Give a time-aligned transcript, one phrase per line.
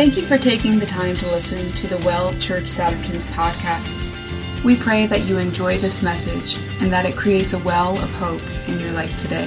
[0.00, 4.02] Thank you for taking the time to listen to the Well Church Souderton's podcast.
[4.64, 8.40] We pray that you enjoy this message and that it creates a well of hope
[8.66, 9.44] in your life today.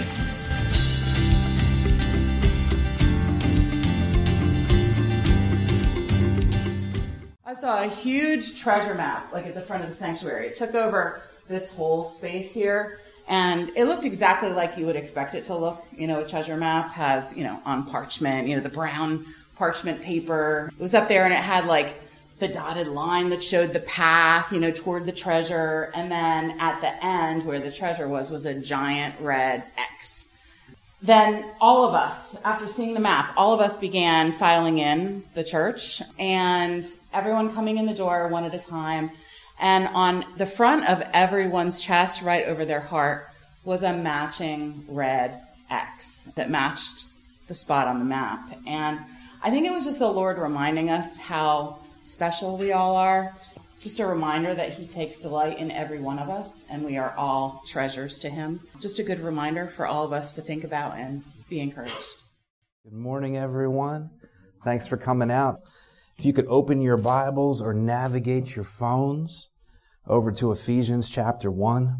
[7.44, 10.50] I saw a huge treasure map, like at the front of the sanctuary.
[10.50, 15.34] It took over this whole space here, and it looked exactly like you would expect
[15.34, 15.84] it to look.
[15.98, 20.02] You know, a treasure map has, you know, on parchment, you know, the brown parchment
[20.02, 20.72] paper.
[20.78, 22.02] It was up there, and it had like
[22.40, 25.92] the dotted line that showed the path, you know, toward the treasure.
[25.94, 30.24] And then at the end, where the treasure was, was a giant red X
[31.04, 35.44] then all of us, after seeing the map, all of us began filing in the
[35.44, 39.12] church and everyone coming in the door one at a time.
[39.60, 43.28] And on the front of everyone's chest, right over their heart,
[43.66, 47.08] was a matching red X that matched
[47.48, 48.58] the spot on the map.
[48.66, 49.00] And
[49.46, 53.36] I think it was just the Lord reminding us how special we all are
[53.82, 57.14] just a reminder that He takes delight in every one of us, and we are
[57.18, 58.62] all treasures to Him.
[58.80, 62.24] Just a good reminder for all of us to think about and be encouraged.
[62.86, 64.12] Good morning, everyone.
[64.64, 65.60] Thanks for coming out.
[66.18, 69.50] If you could open your Bibles or navigate your phones
[70.08, 72.00] over to Ephesians chapter 1.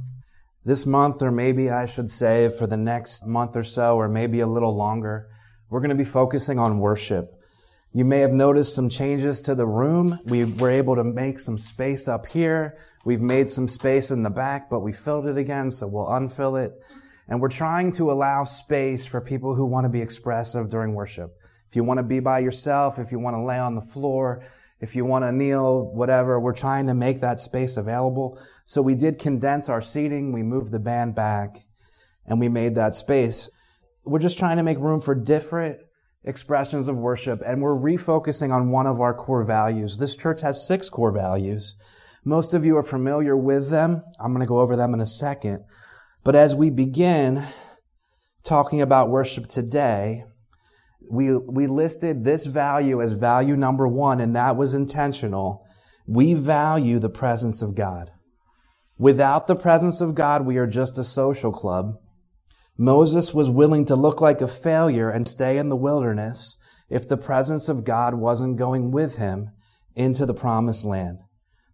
[0.64, 4.40] This month, or maybe I should say for the next month or so, or maybe
[4.40, 5.28] a little longer,
[5.70, 7.40] we're going to be focusing on worship.
[7.94, 10.20] You may have noticed some changes to the room.
[10.26, 12.78] We were able to make some space up here.
[13.06, 16.64] We've made some space in the back, but we filled it again, so we'll unfill
[16.64, 16.74] it.
[17.28, 21.38] And we're trying to allow space for people who want to be expressive during worship.
[21.70, 24.44] If you want to be by yourself, if you want to lay on the floor,
[24.80, 28.38] if you want to kneel, whatever, we're trying to make that space available.
[28.66, 30.32] So we did condense our seating.
[30.34, 31.66] We moved the band back
[32.26, 33.50] and we made that space.
[34.06, 35.78] We're just trying to make room for different
[36.24, 39.98] expressions of worship, and we're refocusing on one of our core values.
[39.98, 41.76] This church has six core values.
[42.26, 44.04] Most of you are familiar with them.
[44.20, 45.64] I'm going to go over them in a second.
[46.24, 47.46] But as we begin
[48.44, 50.24] talking about worship today,
[51.10, 55.66] we, we listed this value as value number one, and that was intentional.
[56.08, 58.12] We value the presence of God.
[58.98, 61.96] Without the presence of God, we are just a social club.
[62.78, 66.58] Moses was willing to look like a failure and stay in the wilderness
[66.90, 69.52] if the presence of God wasn't going with him
[69.96, 71.20] into the promised land.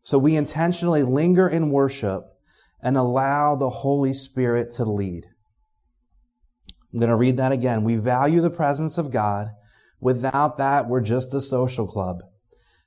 [0.02, 2.24] So we intentionally linger in worship
[2.82, 5.26] and allow the Holy Spirit to lead.
[6.92, 7.84] I'm going to read that again.
[7.84, 9.50] We value the presence of God.
[10.00, 12.24] Without that, we're just a social club.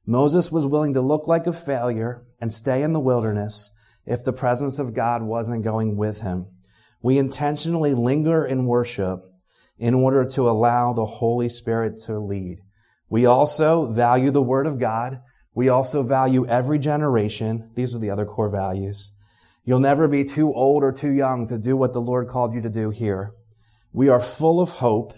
[0.06, 3.72] Moses was willing to look like a failure and stay in the wilderness
[4.04, 6.46] if the presence of God wasn't going with him.
[7.02, 9.20] We intentionally linger in worship
[9.76, 12.58] in order to allow the Holy Spirit to lead.
[13.08, 15.20] We also value the Word of God.
[15.54, 17.70] We also value every generation.
[17.74, 19.12] These are the other core values.
[19.64, 22.60] You'll never be too old or too young to do what the Lord called you
[22.62, 23.32] to do here.
[23.92, 25.12] We are full of hope.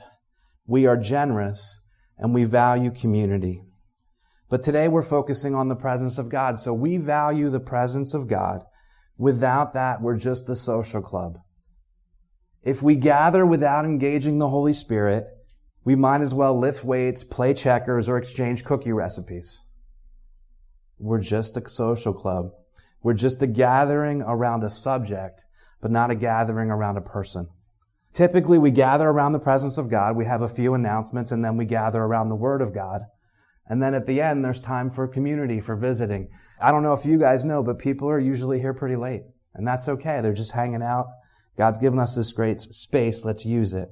[0.66, 1.80] We are generous
[2.18, 3.62] and we value community.
[4.48, 6.60] But today we're focusing on the presence of God.
[6.60, 8.64] So we value the presence of God.
[9.16, 11.38] Without that, we're just a social club.
[12.64, 15.26] If we gather without engaging the Holy Spirit,
[15.84, 19.60] we might as well lift weights, play checkers, or exchange cookie recipes.
[20.98, 22.52] We're just a social club.
[23.02, 25.44] We're just a gathering around a subject,
[25.82, 27.48] but not a gathering around a person.
[28.14, 30.16] Typically, we gather around the presence of God.
[30.16, 33.02] We have a few announcements and then we gather around the Word of God.
[33.66, 36.30] And then at the end, there's time for community, for visiting.
[36.58, 39.24] I don't know if you guys know, but people are usually here pretty late.
[39.52, 40.22] And that's okay.
[40.22, 41.08] They're just hanging out
[41.56, 43.24] God's given us this great space.
[43.24, 43.88] Let's use it.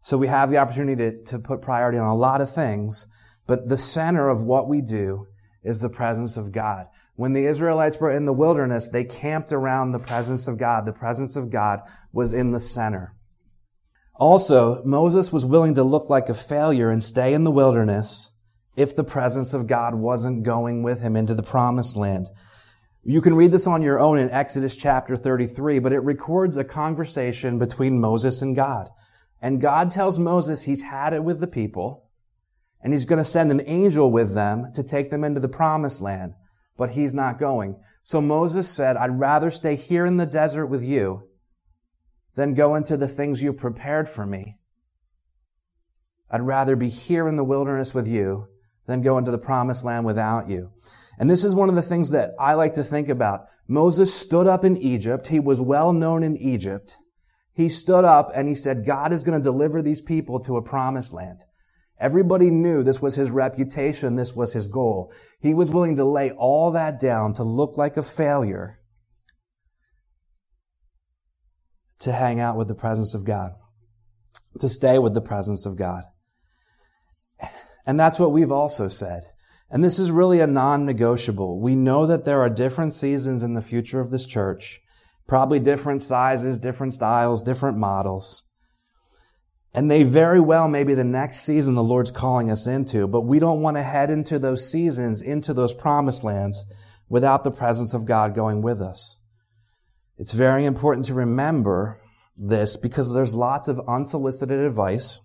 [0.00, 3.06] So we have the opportunity to, to put priority on a lot of things,
[3.46, 5.26] but the center of what we do
[5.64, 6.86] is the presence of God.
[7.16, 10.86] When the Israelites were in the wilderness, they camped around the presence of God.
[10.86, 11.80] The presence of God
[12.12, 13.14] was in the center.
[14.14, 18.30] Also, Moses was willing to look like a failure and stay in the wilderness
[18.76, 22.28] if the presence of God wasn't going with him into the promised land.
[23.08, 26.64] You can read this on your own in Exodus chapter 33, but it records a
[26.64, 28.88] conversation between Moses and God.
[29.40, 32.10] And God tells Moses he's had it with the people,
[32.82, 36.00] and he's going to send an angel with them to take them into the promised
[36.00, 36.34] land,
[36.76, 37.76] but he's not going.
[38.02, 41.28] So Moses said, I'd rather stay here in the desert with you
[42.34, 44.58] than go into the things you prepared for me.
[46.28, 48.48] I'd rather be here in the wilderness with you
[48.88, 50.72] than go into the promised land without you.
[51.18, 53.46] And this is one of the things that I like to think about.
[53.68, 55.28] Moses stood up in Egypt.
[55.28, 56.96] He was well known in Egypt.
[57.54, 60.62] He stood up and he said, God is going to deliver these people to a
[60.62, 61.40] promised land.
[61.98, 65.10] Everybody knew this was his reputation, this was his goal.
[65.40, 68.78] He was willing to lay all that down to look like a failure
[72.00, 73.52] to hang out with the presence of God,
[74.60, 76.02] to stay with the presence of God.
[77.86, 79.22] And that's what we've also said.
[79.70, 81.60] And this is really a non-negotiable.
[81.60, 84.80] We know that there are different seasons in the future of this church,
[85.26, 88.44] probably different sizes, different styles, different models.
[89.74, 93.22] And they very well may be the next season the Lord's calling us into, but
[93.22, 96.64] we don't want to head into those seasons, into those promised lands,
[97.08, 99.18] without the presence of God going with us.
[100.16, 102.00] It's very important to remember
[102.38, 105.20] this because there's lots of unsolicited advice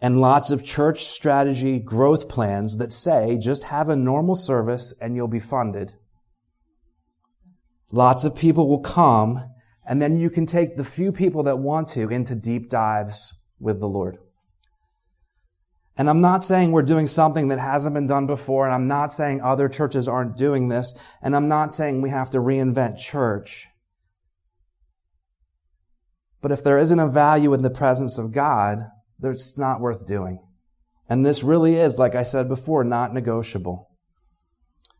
[0.00, 5.16] and lots of church strategy growth plans that say just have a normal service and
[5.16, 5.94] you'll be funded.
[7.90, 9.42] Lots of people will come
[9.86, 13.80] and then you can take the few people that want to into deep dives with
[13.80, 14.18] the Lord.
[15.96, 19.12] And I'm not saying we're doing something that hasn't been done before, and I'm not
[19.12, 20.92] saying other churches aren't doing this,
[21.22, 23.68] and I'm not saying we have to reinvent church.
[26.40, 28.90] But if there isn't a value in the presence of God,
[29.30, 30.40] it's not worth doing.
[31.08, 33.90] And this really is, like I said before, not negotiable.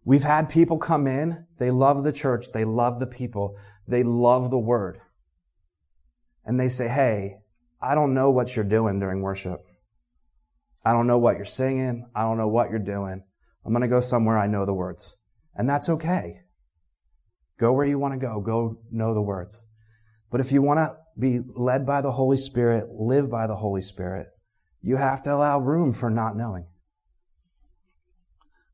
[0.04, 3.56] We've had people come in, they love the church, they love the people,
[3.88, 5.00] they love the word.
[6.44, 7.36] And they say, hey,
[7.80, 9.60] I don't know what you're doing during worship.
[10.84, 12.06] I don't know what you're singing.
[12.14, 13.22] I don't know what you're doing.
[13.64, 15.16] I'm going to go somewhere I know the words.
[15.54, 16.40] And that's okay.
[17.58, 18.40] Go where you want to go.
[18.40, 19.66] Go know the words.
[20.30, 23.82] But if you want to be led by the Holy Spirit, live by the Holy
[23.82, 24.28] Spirit,
[24.82, 26.66] you have to allow room for not knowing.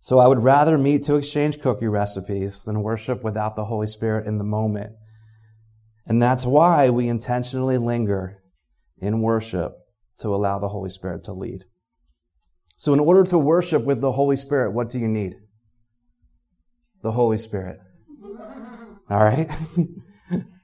[0.01, 4.27] So I would rather meet to exchange cookie recipes than worship without the Holy Spirit
[4.27, 4.95] in the moment.
[6.07, 8.43] And that's why we intentionally linger
[8.99, 9.75] in worship
[10.19, 11.65] to allow the Holy Spirit to lead.
[12.77, 15.35] So in order to worship with the Holy Spirit, what do you need?
[17.03, 17.79] The Holy Spirit.
[19.11, 19.51] All right?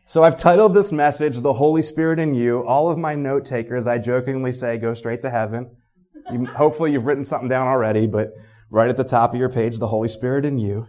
[0.06, 2.64] so I've titled this message, The Holy Spirit in You.
[2.64, 5.76] All of my note takers, I jokingly say, go straight to heaven.
[6.32, 8.30] You, hopefully you've written something down already, but
[8.70, 10.86] right at the top of your page, the Holy Spirit in you.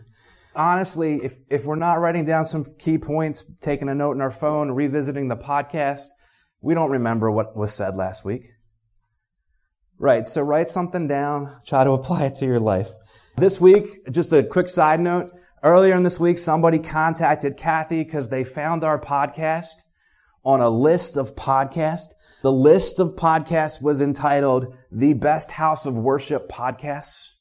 [0.56, 4.32] Honestly, if, if we're not writing down some key points, taking a note in our
[4.32, 6.08] phone, revisiting the podcast,
[6.62, 8.52] we don't remember what was said last week.
[10.00, 10.28] Right.
[10.28, 11.60] So write something down.
[11.66, 12.90] Try to apply it to your life.
[13.36, 15.32] This week, just a quick side note.
[15.64, 19.84] Earlier in this week, somebody contacted Kathy because they found our podcast
[20.46, 22.14] on a list of podcasts.
[22.44, 27.32] The list of podcasts was entitled The Best House of Worship Podcasts.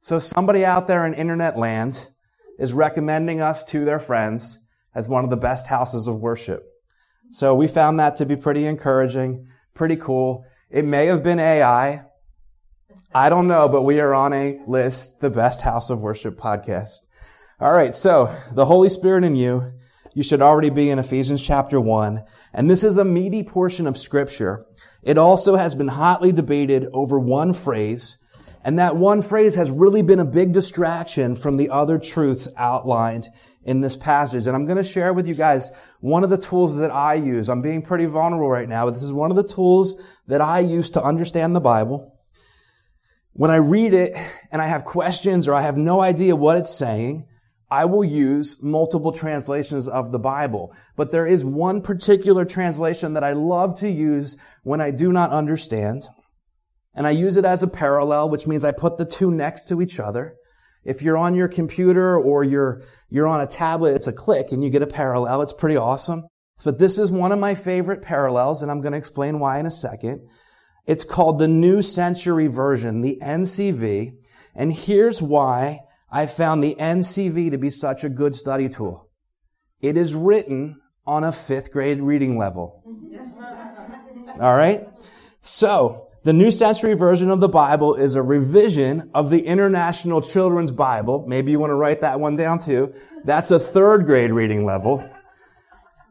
[0.00, 2.08] So somebody out there in internet land
[2.58, 4.58] is recommending us to their friends
[4.94, 6.64] as one of the best houses of worship.
[7.30, 10.46] So we found that to be pretty encouraging, pretty cool.
[10.70, 12.06] It may have been AI.
[13.14, 17.05] I don't know, but we are on a list, the best house of worship podcast.
[17.58, 17.94] All right.
[17.94, 19.72] So the Holy Spirit in you,
[20.14, 22.24] you should already be in Ephesians chapter one.
[22.52, 24.66] And this is a meaty portion of scripture.
[25.02, 28.18] It also has been hotly debated over one phrase
[28.66, 33.28] and that one phrase has really been a big distraction from the other truths outlined
[33.62, 34.48] in this passage.
[34.48, 35.70] And I'm going to share with you guys
[36.00, 37.48] one of the tools that I use.
[37.48, 39.94] I'm being pretty vulnerable right now, but this is one of the tools
[40.26, 42.18] that I use to understand the Bible.
[43.34, 44.16] When I read it
[44.50, 47.28] and I have questions or I have no idea what it's saying,
[47.70, 50.74] I will use multiple translations of the Bible.
[50.96, 55.30] But there is one particular translation that I love to use when I do not
[55.30, 56.08] understand
[56.96, 59.82] and I use it as a parallel, which means I put the two next to
[59.82, 60.34] each other.
[60.82, 64.64] If you're on your computer or you're, you're on a tablet, it's a click and
[64.64, 65.42] you get a parallel.
[65.42, 66.24] It's pretty awesome.
[66.64, 69.66] But this is one of my favorite parallels, and I'm going to explain why in
[69.66, 70.26] a second.
[70.86, 74.12] It's called the New Century Version, the NCV.
[74.54, 79.08] And here's why I found the NCV to be such a good study tool.
[79.80, 82.82] It is written on a fifth grade reading level.
[84.40, 84.88] All right?
[85.40, 90.72] So, the New Century Version of the Bible is a revision of the International Children's
[90.72, 91.24] Bible.
[91.28, 92.92] Maybe you want to write that one down too.
[93.24, 95.08] That's a third grade reading level.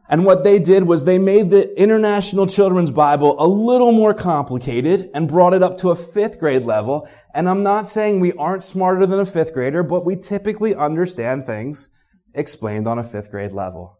[0.08, 5.10] And what they did was they made the International Children's Bible a little more complicated
[5.14, 7.08] and brought it up to a fifth grade level.
[7.34, 11.44] And I'm not saying we aren't smarter than a fifth grader, but we typically understand
[11.44, 11.88] things
[12.34, 13.98] explained on a fifth grade level.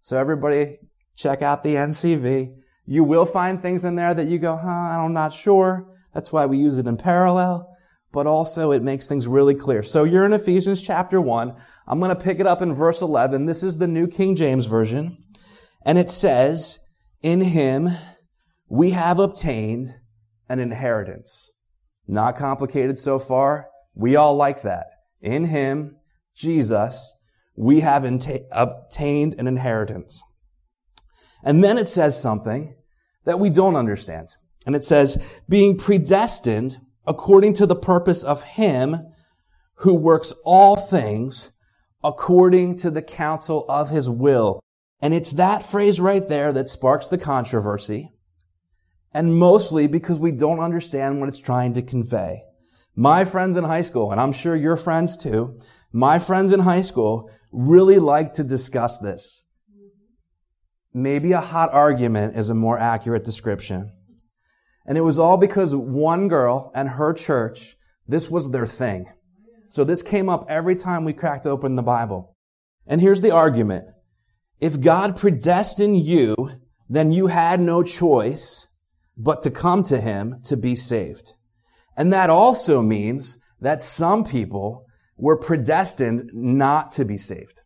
[0.00, 0.78] So everybody
[1.16, 2.54] check out the NCV.
[2.86, 5.88] You will find things in there that you go, huh, I'm not sure.
[6.14, 7.68] That's why we use it in parallel.
[8.12, 9.82] But also it makes things really clear.
[9.82, 11.56] So you're in Ephesians chapter 1.
[11.88, 13.46] I'm going to pick it up in verse 11.
[13.46, 15.21] This is the New King James Version.
[15.84, 16.78] And it says,
[17.22, 17.90] In him
[18.68, 19.94] we have obtained
[20.48, 21.50] an inheritance.
[22.08, 23.68] Not complicated so far.
[23.94, 24.86] We all like that.
[25.20, 25.96] In Him,
[26.34, 27.14] Jesus,
[27.56, 28.04] we have
[28.50, 30.22] obtained an inheritance.
[31.44, 32.74] And then it says something
[33.24, 34.28] that we don't understand.
[34.66, 39.12] And it says, being predestined according to the purpose of Him
[39.76, 41.52] who works all things
[42.04, 44.60] according to the counsel of His will.
[45.02, 48.12] And it's that phrase right there that sparks the controversy.
[49.12, 52.44] And mostly because we don't understand what it's trying to convey.
[52.94, 55.58] My friends in high school, and I'm sure your friends too,
[55.92, 59.42] my friends in high school really like to discuss this.
[60.94, 63.90] Maybe a hot argument is a more accurate description.
[64.86, 69.06] And it was all because one girl and her church, this was their thing.
[69.68, 72.36] So this came up every time we cracked open the Bible.
[72.86, 73.86] And here's the argument.
[74.62, 76.52] If God predestined you,
[76.88, 78.68] then you had no choice
[79.16, 81.34] but to come to Him to be saved.
[81.96, 87.60] And that also means that some people were predestined not to be saved.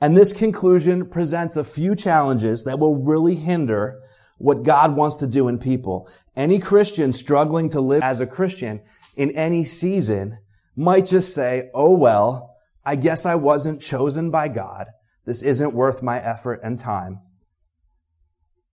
[0.00, 4.00] And this conclusion presents a few challenges that will really hinder
[4.38, 6.10] what God wants to do in people.
[6.34, 8.80] Any Christian struggling to live as a Christian
[9.14, 10.38] in any season
[10.74, 14.88] might just say, oh well, I guess I wasn't chosen by God.
[15.24, 17.20] This isn't worth my effort and time.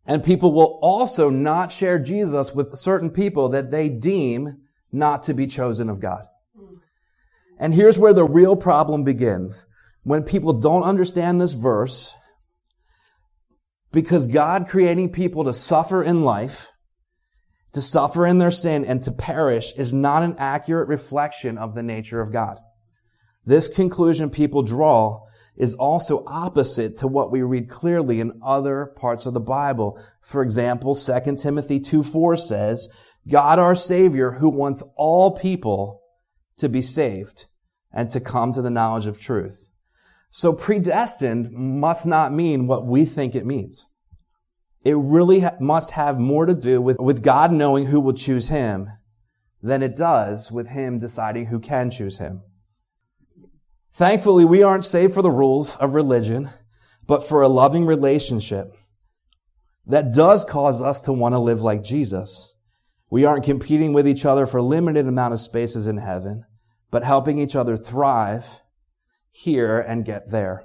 [0.05, 4.59] And people will also not share Jesus with certain people that they deem
[4.91, 6.25] not to be chosen of God.
[7.59, 9.65] And here's where the real problem begins.
[10.03, 12.15] When people don't understand this verse,
[13.91, 16.71] because God creating people to suffer in life,
[17.73, 21.83] to suffer in their sin, and to perish is not an accurate reflection of the
[21.83, 22.57] nature of God.
[23.45, 25.25] This conclusion people draw
[25.57, 29.99] is also opposite to what we read clearly in other parts of the Bible.
[30.21, 32.87] For example, 2 Timothy 2 4 says,
[33.27, 36.01] God our Savior who wants all people
[36.57, 37.47] to be saved
[37.91, 39.69] and to come to the knowledge of truth.
[40.29, 43.87] So predestined must not mean what we think it means.
[44.83, 48.49] It really ha- must have more to do with, with God knowing who will choose
[48.49, 48.87] him
[49.61, 52.43] than it does with him deciding who can choose him.
[53.97, 56.51] Thankfully, we aren't saved for the rules of religion,
[57.07, 58.77] but for a loving relationship
[59.87, 62.53] that does cause us to want to live like Jesus.
[63.09, 66.45] We aren't competing with each other for limited amount of spaces in heaven,
[66.91, 68.61] but helping each other thrive
[69.29, 70.63] here and get there.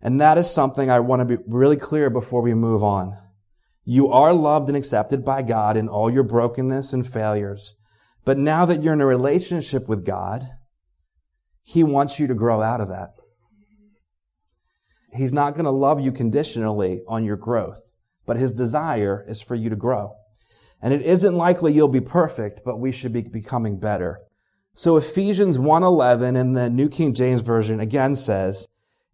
[0.00, 3.16] And that is something I want to be really clear before we move on.
[3.84, 7.76] You are loved and accepted by God in all your brokenness and failures.
[8.24, 10.50] But now that you're in a relationship with God,
[11.62, 13.10] He wants you to grow out of that.
[15.12, 17.90] He's not going to love you conditionally on your growth,
[18.26, 20.14] but His desire is for you to grow.
[20.80, 24.18] And it isn't likely you'll be perfect, but we should be becoming better.
[24.72, 28.66] So Ephesians 1:11 in the New King James Version again says,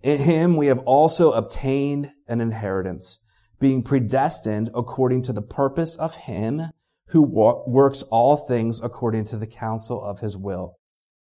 [0.03, 3.19] "In him we have also obtained an inheritance,
[3.59, 6.71] being predestined according to the purpose of him
[7.09, 10.76] who works all things according to the counsel of his will,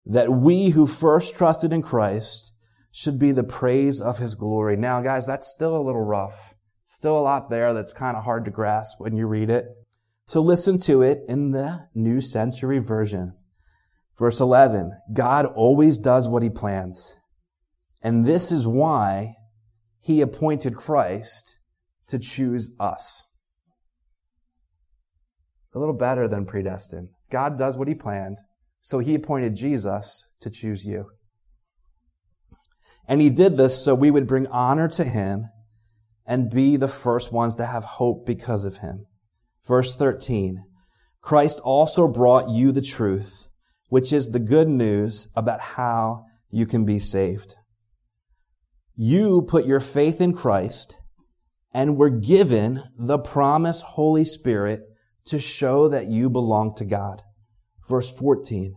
[0.05, 2.53] that we who first trusted in Christ
[2.91, 6.53] should be the praise of his glory." Now guys, that's still a little rough.
[6.85, 9.65] Still a lot there that's kind of hard to grasp when you read it.
[10.27, 13.33] So listen to it in the New Century Version.
[14.17, 17.19] Verse 11, God always does what he plans.
[18.01, 19.35] And this is why
[19.99, 21.59] he appointed Christ
[22.07, 23.23] to choose us.
[25.73, 27.09] A little better than predestined.
[27.29, 28.37] God does what he planned,
[28.85, 31.07] so he appointed Jesus to choose you.
[33.07, 35.49] And he did this so we would bring honor to him
[36.23, 39.07] and be the first ones to have hope because of him.
[39.65, 40.63] Verse 13,
[41.19, 43.47] Christ also brought you the truth
[43.89, 47.55] which is the good news about how you can be saved.
[48.95, 50.99] You put your faith in Christ
[51.73, 54.81] and were given the promised Holy Spirit
[55.25, 57.23] to show that you belong to God.
[57.87, 58.75] Verse 14.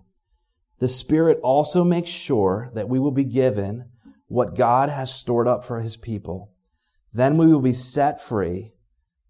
[0.79, 3.91] The Spirit also makes sure that we will be given
[4.29, 6.53] what God has stored up for His people.
[7.13, 8.75] Then we will be set free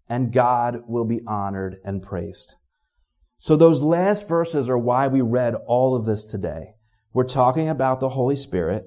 [0.07, 2.55] and God will be honored and praised.
[3.37, 6.75] So those last verses are why we read all of this today.
[7.13, 8.85] We're talking about the Holy Spirit,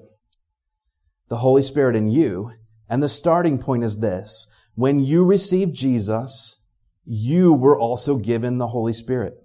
[1.29, 2.51] the Holy Spirit in you,
[2.87, 4.47] and the starting point is this.
[4.75, 6.59] When you received Jesus,
[7.05, 9.42] you were also given the Holy Spirit.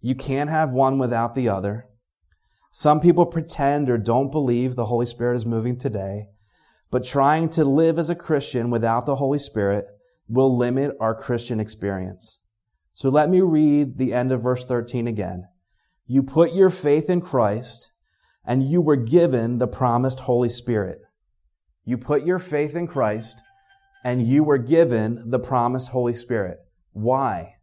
[0.00, 1.88] You can't have one without the other.
[2.70, 6.28] Some people pretend or don't believe the Holy Spirit is moving today,
[6.90, 9.86] but trying to live as a Christian without the Holy Spirit
[10.28, 12.40] will limit our Christian experience.
[12.92, 15.48] So let me read the end of verse 13 again.
[16.06, 17.90] You put your faith in Christ
[18.44, 21.00] and you were given the promised Holy Spirit.
[21.84, 23.40] You put your faith in Christ
[24.04, 26.58] and you were given the promised Holy Spirit.
[26.92, 27.56] Why?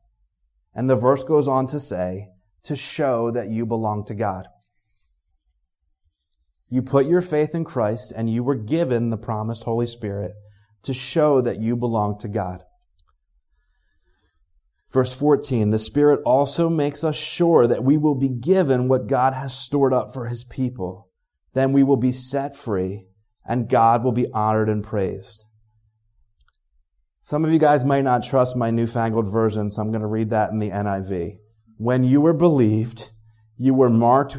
[0.75, 2.27] And the verse goes on to say,
[2.63, 4.48] to show that you belong to God.
[6.67, 10.34] You put your faith in Christ and you were given the promised Holy Spirit
[10.84, 12.63] to show that you belong to God.
[14.91, 19.34] Verse 14, the Spirit also makes us sure that we will be given what God
[19.34, 21.10] has stored up for His people.
[21.53, 23.08] Then we will be set free
[23.46, 25.46] and God will be honored and praised.
[27.25, 30.29] Some of you guys might not trust my newfangled version, so I'm going to read
[30.29, 31.39] that in the NIV.
[31.75, 33.10] When you were believed,
[33.58, 34.38] you were marked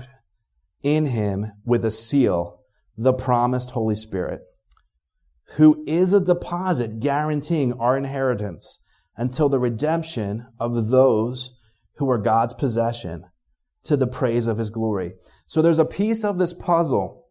[0.85, 2.61] in Him with a seal,
[2.97, 4.43] the promised Holy Spirit,
[5.57, 8.79] who is a deposit guaranteeing our inheritance
[9.17, 11.59] until the redemption of those
[11.97, 13.25] who are God's possession
[13.83, 15.15] to the praise of his glory.
[15.49, 17.25] So there's a piece of this puzzle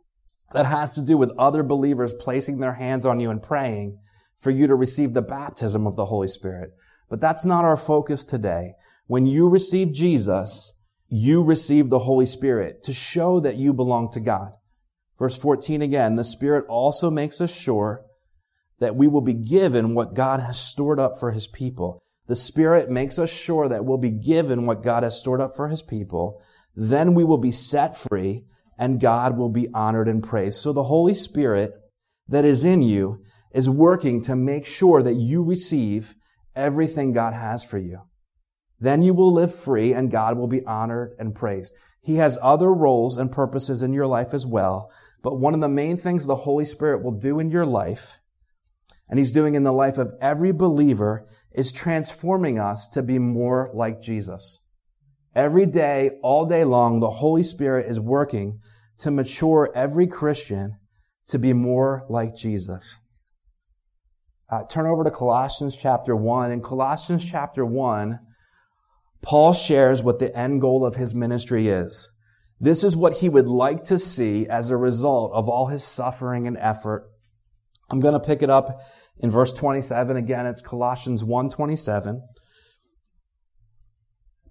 [0.51, 3.99] that has to do with other believers placing their hands on you and praying
[4.45, 6.69] for you to receive the baptism of the Holy Spirit.
[7.09, 8.73] But that's not our focus today.
[9.07, 10.71] When you receive Jesus,
[11.09, 14.51] you receive the Holy Spirit to show that you belong to God.
[15.17, 18.05] Verse 14 again, the Spirit also makes us sure
[18.79, 22.03] that we will be given what God has stored up for His people.
[22.27, 25.69] The Spirit makes us sure that we'll be given what God has stored up for
[25.69, 26.39] His people.
[26.75, 28.45] Then we will be set free
[28.77, 30.59] and God will be honored and praised.
[30.59, 31.73] So the Holy Spirit
[32.27, 33.23] that is in you
[33.55, 36.13] is working to make sure that you receive
[36.55, 38.01] everything God has for you.
[38.79, 41.73] Then you will live free and God will be honored and praised.
[42.01, 44.91] He has other roles and purposes in your life as well.
[45.23, 48.19] But one of the main things the Holy Spirit will do in your life
[49.09, 53.71] and he's doing in the life of every believer is transforming us to be more
[53.73, 54.59] like Jesus.
[55.33, 58.59] Every day, all day long, the Holy Spirit is working
[58.99, 60.77] to mature every Christian
[61.27, 62.97] to be more like Jesus.
[64.49, 66.51] Uh, turn over to Colossians chapter 1.
[66.51, 68.19] In Colossians chapter 1,
[69.21, 72.11] Paul shares what the end goal of his ministry is.
[72.59, 76.47] This is what he would like to see as a result of all his suffering
[76.47, 77.09] and effort
[77.89, 78.81] I'm going to pick it up
[79.17, 80.17] in verse 27.
[80.17, 82.21] Again, it's Colossians 1:27.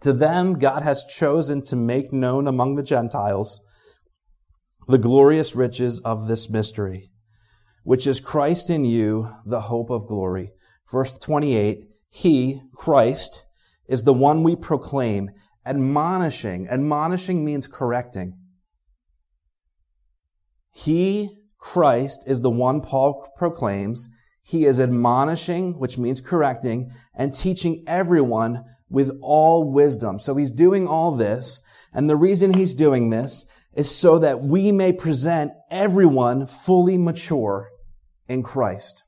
[0.02, 3.60] To them God has chosen to make known among the Gentiles
[4.86, 7.10] the glorious riches of this mystery,
[7.84, 10.50] which is Christ in you, the hope of glory.
[10.90, 13.44] Verse 28, He, Christ,
[13.86, 15.30] is the one we proclaim,
[15.64, 16.68] admonishing.
[16.68, 18.36] Admonishing means correcting.
[20.72, 24.08] He Christ is the one Paul proclaims.
[24.42, 30.18] He is admonishing, which means correcting, and teaching everyone with all wisdom.
[30.18, 34.72] So he's doing all this, and the reason he's doing this is so that we
[34.72, 37.70] may present everyone fully mature
[38.28, 39.04] in Christ.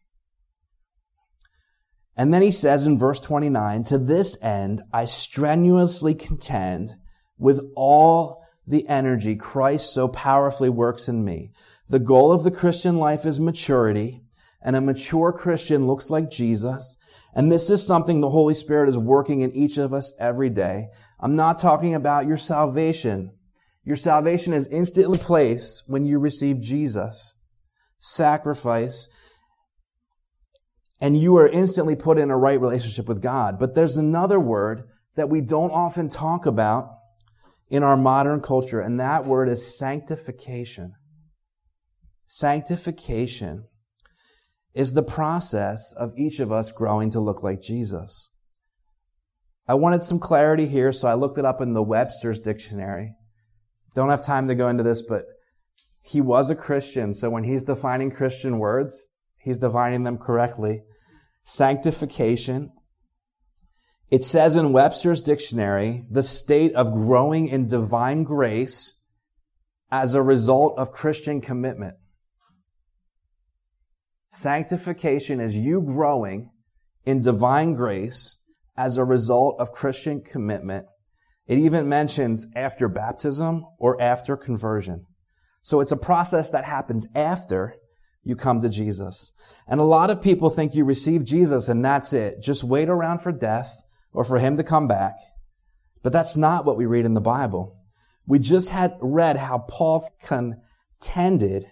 [2.16, 6.90] And then he says in verse 29, to this end, I strenuously contend
[7.38, 11.52] with all the energy Christ so powerfully works in me.
[11.88, 14.22] The goal of the Christian life is maturity,
[14.62, 16.96] and a mature Christian looks like Jesus.
[17.34, 20.88] And this is something the Holy Spirit is working in each of us every day.
[21.20, 23.30] I'm not talking about your salvation.
[23.84, 27.35] Your salvation is instantly placed when you receive Jesus,
[28.14, 29.08] sacrifice,
[31.00, 33.58] and you are instantly put in a right relationship with God.
[33.58, 34.84] But there's another word
[35.16, 36.88] that we don't often talk about
[37.68, 40.92] in our modern culture, and that word is sanctification.
[42.26, 43.64] Sanctification
[44.74, 48.30] is the process of each of us growing to look like Jesus.
[49.66, 53.14] I wanted some clarity here, so I looked it up in the Webster's dictionary.
[53.94, 55.24] Don't have time to go into this, but
[56.06, 60.82] he was a Christian, so when he's defining Christian words, he's defining them correctly.
[61.42, 62.70] Sanctification.
[64.08, 68.94] It says in Webster's dictionary, the state of growing in divine grace
[69.90, 71.96] as a result of Christian commitment.
[74.30, 76.50] Sanctification is you growing
[77.04, 78.38] in divine grace
[78.76, 80.86] as a result of Christian commitment.
[81.48, 85.06] It even mentions after baptism or after conversion.
[85.66, 87.74] So it's a process that happens after
[88.22, 89.32] you come to Jesus.
[89.66, 92.40] And a lot of people think you receive Jesus and that's it.
[92.40, 95.16] Just wait around for death or for him to come back.
[96.04, 97.76] But that's not what we read in the Bible.
[98.28, 101.66] We just had read how Paul contended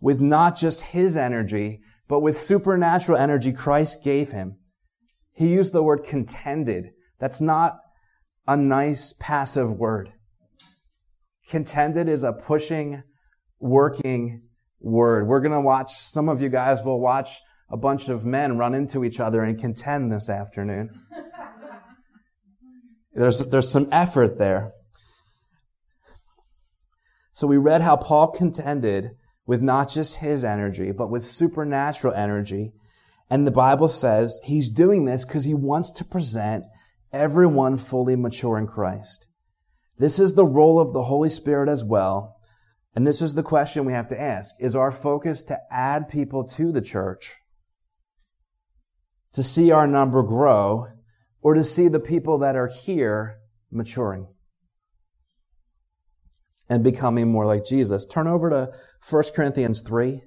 [0.00, 4.56] with not just his energy, but with supernatural energy Christ gave him.
[5.32, 7.80] He used the word contended, That's not
[8.46, 10.12] a nice passive word.
[11.48, 13.02] Contended is a pushing,
[13.60, 14.42] working
[14.80, 15.26] word.
[15.26, 17.40] We're going to watch, some of you guys will watch
[17.70, 20.90] a bunch of men run into each other and contend this afternoon.
[23.14, 24.72] There's, there's some effort there.
[27.32, 29.12] So we read how Paul contended
[29.46, 32.74] with not just his energy, but with supernatural energy.
[33.30, 36.64] And the Bible says he's doing this because he wants to present
[37.12, 39.28] everyone fully mature in Christ.
[39.98, 42.35] This is the role of the Holy Spirit as well.
[42.96, 44.54] And this is the question we have to ask.
[44.58, 47.36] Is our focus to add people to the church?
[49.34, 50.86] To see our number grow?
[51.42, 53.36] Or to see the people that are here
[53.70, 54.28] maturing?
[56.70, 58.06] And becoming more like Jesus.
[58.06, 58.72] Turn over to
[59.10, 60.22] 1 Corinthians 3.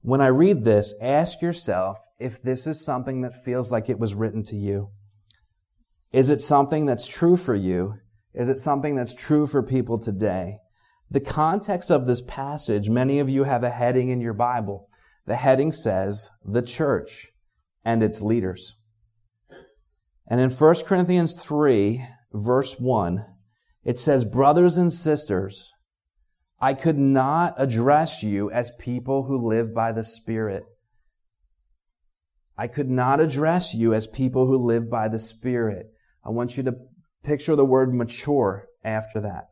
[0.00, 4.16] When I read this, ask yourself if this is something that feels like it was
[4.16, 4.90] written to you.
[6.12, 7.94] Is it something that's true for you?
[8.34, 10.58] Is it something that's true for people today?
[11.10, 14.88] The context of this passage, many of you have a heading in your Bible.
[15.26, 17.28] The heading says, the church
[17.84, 18.76] and its leaders.
[20.26, 23.26] And in 1 Corinthians 3, verse 1,
[23.84, 25.72] it says, brothers and sisters,
[26.60, 30.64] I could not address you as people who live by the Spirit.
[32.56, 35.86] I could not address you as people who live by the Spirit.
[36.24, 36.76] I want you to
[37.22, 39.48] picture the word mature after that.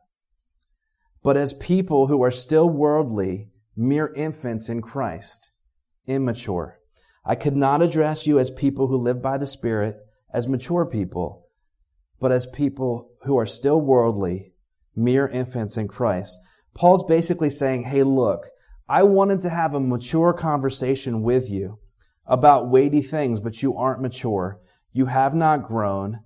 [1.23, 5.51] But as people who are still worldly, mere infants in Christ,
[6.07, 6.79] immature.
[7.23, 9.97] I could not address you as people who live by the Spirit,
[10.33, 11.47] as mature people,
[12.19, 14.53] but as people who are still worldly,
[14.95, 16.37] mere infants in Christ.
[16.73, 18.47] Paul's basically saying, hey, look,
[18.89, 21.79] I wanted to have a mature conversation with you
[22.25, 24.59] about weighty things, but you aren't mature.
[24.91, 26.19] You have not grown.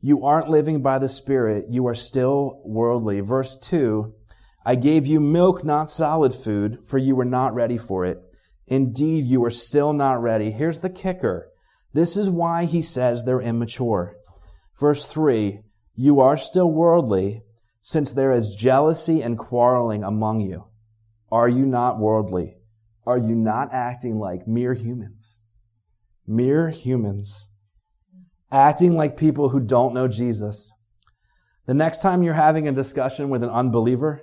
[0.00, 1.66] You aren't living by the Spirit.
[1.70, 3.20] You are still worldly.
[3.20, 4.14] Verse 2
[4.64, 8.18] I gave you milk, not solid food, for you were not ready for it.
[8.66, 10.50] Indeed, you are still not ready.
[10.50, 11.52] Here's the kicker.
[11.92, 14.16] This is why he says they're immature.
[14.78, 15.60] Verse 3
[15.94, 17.42] You are still worldly,
[17.80, 20.64] since there is jealousy and quarreling among you.
[21.30, 22.56] Are you not worldly?
[23.06, 25.40] Are you not acting like mere humans?
[26.26, 27.48] Mere humans.
[28.56, 30.72] Acting like people who don't know Jesus.
[31.66, 34.22] The next time you're having a discussion with an unbeliever,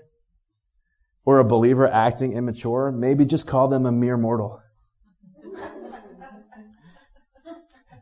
[1.23, 4.59] or a believer acting immature, maybe just call them a mere mortal.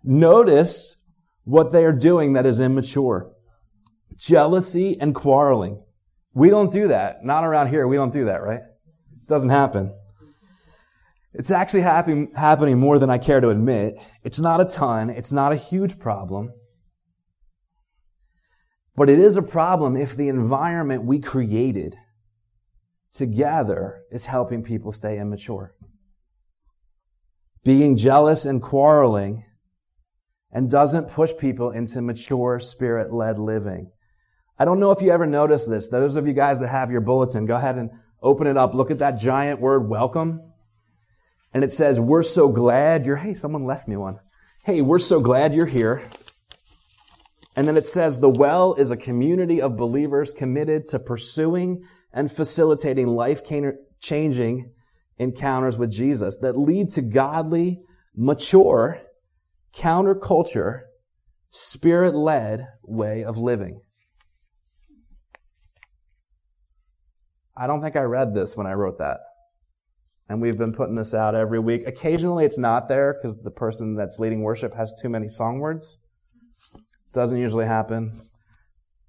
[0.05, 0.95] Notice
[1.43, 3.33] what they are doing that is immature.
[4.15, 5.83] Jealousy and quarreling.
[6.33, 7.25] We don't do that.
[7.25, 7.85] Not around here.
[7.89, 8.61] We don't do that, right?
[8.61, 9.93] It doesn't happen.
[11.33, 13.95] It's actually happen, happening more than I care to admit.
[14.23, 15.09] It's not a ton.
[15.09, 16.51] It's not a huge problem.
[18.95, 21.95] But it is a problem if the environment we created
[23.13, 25.73] together is helping people stay immature.
[27.63, 29.45] Being jealous and quarreling
[30.51, 33.91] and doesn't push people into mature spirit led living.
[34.59, 35.87] I don't know if you ever noticed this.
[35.87, 37.89] Those of you guys that have your bulletin, go ahead and
[38.21, 38.73] open it up.
[38.73, 40.50] Look at that giant word welcome.
[41.53, 44.19] And it says, we're so glad you're, hey, someone left me one.
[44.63, 46.01] Hey, we're so glad you're here.
[47.55, 51.83] And then it says, the well is a community of believers committed to pursuing
[52.13, 53.41] and facilitating life
[53.99, 54.71] changing
[55.17, 57.81] encounters with Jesus that lead to godly,
[58.15, 59.01] mature,
[59.75, 60.81] counterculture,
[61.51, 63.81] spirit led way of living.
[67.55, 69.19] I don't think I read this when I wrote that.
[70.31, 71.85] And we've been putting this out every week.
[71.85, 75.97] Occasionally it's not there because the person that's leading worship has too many song words.
[77.11, 78.29] Doesn't usually happen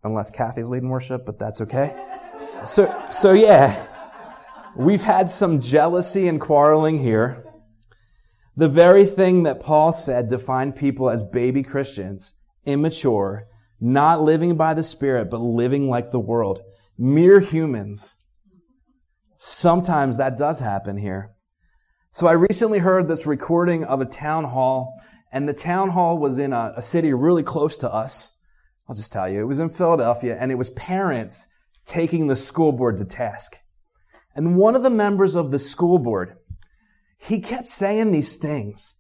[0.03, 1.95] unless Kathy's leading worship, but that's okay.
[2.65, 3.87] So, so yeah,
[4.75, 7.47] we've had some jealousy and quarreling here.
[8.57, 12.33] The very thing that Paul said defined people as baby Christians,
[12.67, 13.47] immature,
[13.81, 16.63] not living by the Spirit, but living like the world.
[16.99, 18.17] Mere humans.
[19.45, 21.33] Sometimes that does happen here.
[22.13, 25.03] So I recently heard this recording of a town hall,
[25.33, 28.37] and the town hall was in a, a city really close to us.
[28.89, 31.49] I'll just tell you, it was in Philadelphia, and it was parents
[31.85, 33.57] taking the school board to task.
[34.37, 36.37] And one of the members of the school board,
[37.19, 38.95] he kept saying these things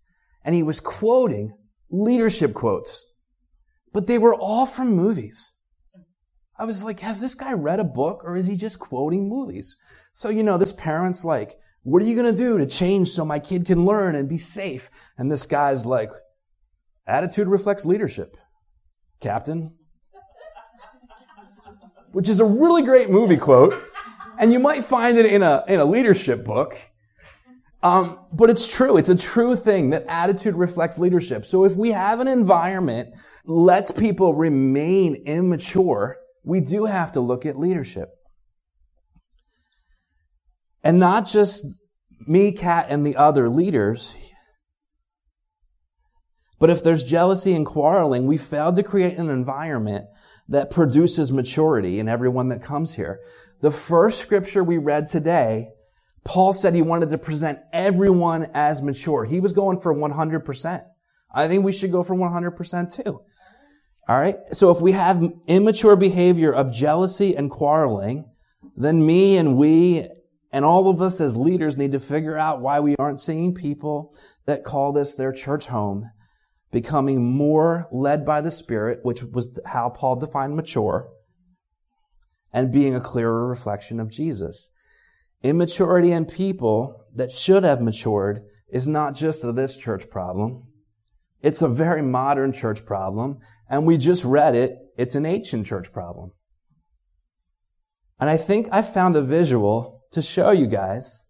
[0.44, 1.54] and he was quoting
[1.88, 3.06] leadership quotes,
[3.92, 5.54] but they were all from movies.
[6.58, 9.76] I was like, has this guy read a book or is he just quoting movies?
[10.14, 13.24] So, you know, this parent's like, What are you going to do to change so
[13.24, 14.90] my kid can learn and be safe?
[15.18, 16.10] And this guy's like,
[17.06, 18.36] attitude reflects leadership,
[19.20, 19.74] Captain.
[22.12, 23.82] Which is a really great movie quote.
[24.38, 26.76] And you might find it in a, in a leadership book.
[27.82, 28.96] Um, but it's true.
[28.96, 31.44] It's a true thing that attitude reflects leadership.
[31.44, 37.44] So if we have an environment lets people remain immature, we do have to look
[37.44, 38.10] at leadership.
[40.82, 41.64] And not just
[42.26, 44.14] me, Kat, and the other leaders.
[46.58, 50.06] But if there's jealousy and quarreling, we failed to create an environment
[50.48, 53.20] that produces maturity in everyone that comes here.
[53.60, 55.68] The first scripture we read today,
[56.24, 59.24] Paul said he wanted to present everyone as mature.
[59.24, 60.82] He was going for 100%.
[61.34, 63.20] I think we should go for 100% too.
[64.08, 64.36] All right.
[64.52, 68.30] So if we have immature behavior of jealousy and quarreling,
[68.76, 70.08] then me and we
[70.52, 74.14] and all of us as leaders need to figure out why we aren't seeing people
[74.44, 76.10] that call this their church home
[76.70, 81.08] becoming more led by the Spirit, which was how Paul defined mature,
[82.52, 84.70] and being a clearer reflection of Jesus.
[85.42, 90.64] Immaturity in people that should have matured is not just a this church problem.
[91.42, 93.38] It's a very modern church problem,
[93.68, 94.76] and we just read it.
[94.96, 96.32] It's an ancient church problem.
[98.18, 101.22] And I think I found a visual to show you guys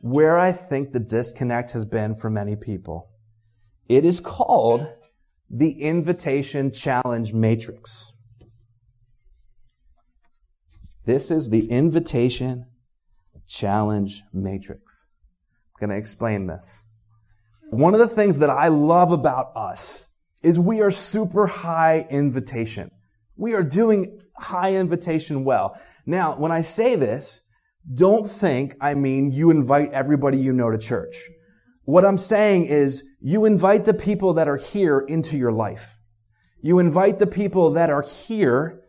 [0.00, 3.10] where I think the disconnect has been for many people.
[3.88, 4.86] It is called
[5.48, 8.12] the Invitation Challenge Matrix.
[11.04, 12.66] This is the Invitation
[13.46, 15.10] Challenge Matrix.
[15.74, 16.86] I'm going to explain this.
[17.70, 20.08] One of the things that I love about us
[20.42, 22.90] is we are super high invitation.
[23.36, 25.80] We are doing high invitation well.
[26.04, 27.41] Now, when I say this,
[27.94, 31.16] don't think I mean you invite everybody you know to church.
[31.84, 35.98] What I'm saying is you invite the people that are here into your life.
[36.60, 38.82] You invite the people that are here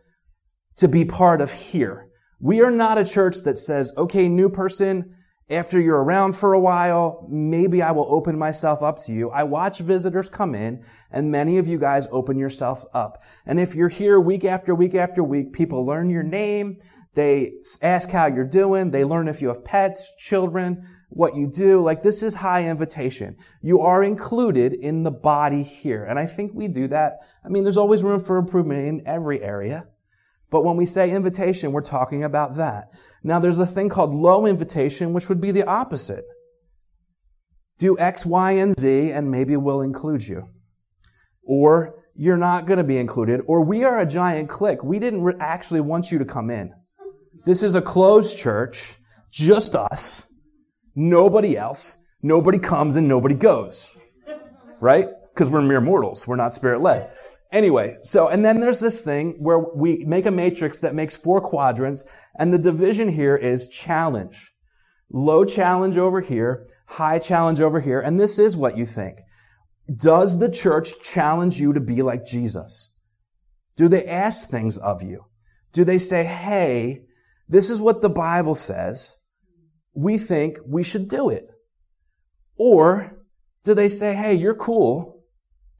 [0.76, 2.08] to be part of here.
[2.40, 5.16] We are not a church that says, okay, new person,
[5.50, 9.30] after you're around for a while, maybe I will open myself up to you.
[9.30, 13.22] I watch visitors come in and many of you guys open yourself up.
[13.44, 16.78] And if you're here week after week after week, people learn your name.
[17.14, 18.90] They ask how you're doing.
[18.90, 21.82] They learn if you have pets, children, what you do.
[21.82, 23.36] Like this is high invitation.
[23.62, 26.04] You are included in the body here.
[26.04, 27.18] And I think we do that.
[27.44, 29.86] I mean, there's always room for improvement in every area.
[30.50, 32.90] But when we say invitation, we're talking about that.
[33.22, 36.24] Now there's a thing called low invitation, which would be the opposite.
[37.78, 40.48] Do X, Y, and Z, and maybe we'll include you.
[41.42, 43.40] Or you're not going to be included.
[43.46, 44.82] Or we are a giant clique.
[44.84, 46.72] We didn't re- actually want you to come in.
[47.44, 48.96] This is a closed church,
[49.30, 50.26] just us,
[50.94, 51.98] nobody else.
[52.22, 53.94] Nobody comes and nobody goes.
[54.80, 55.08] Right?
[55.32, 56.26] Because we're mere mortals.
[56.26, 57.10] We're not spirit led.
[57.52, 61.40] Anyway, so, and then there's this thing where we make a matrix that makes four
[61.40, 62.04] quadrants,
[62.38, 64.50] and the division here is challenge.
[65.12, 69.18] Low challenge over here, high challenge over here, and this is what you think.
[69.94, 72.90] Does the church challenge you to be like Jesus?
[73.76, 75.26] Do they ask things of you?
[75.72, 77.02] Do they say, hey,
[77.48, 79.14] this is what the Bible says.
[79.94, 81.48] We think we should do it.
[82.56, 83.24] Or
[83.64, 85.24] do they say, hey, you're cool.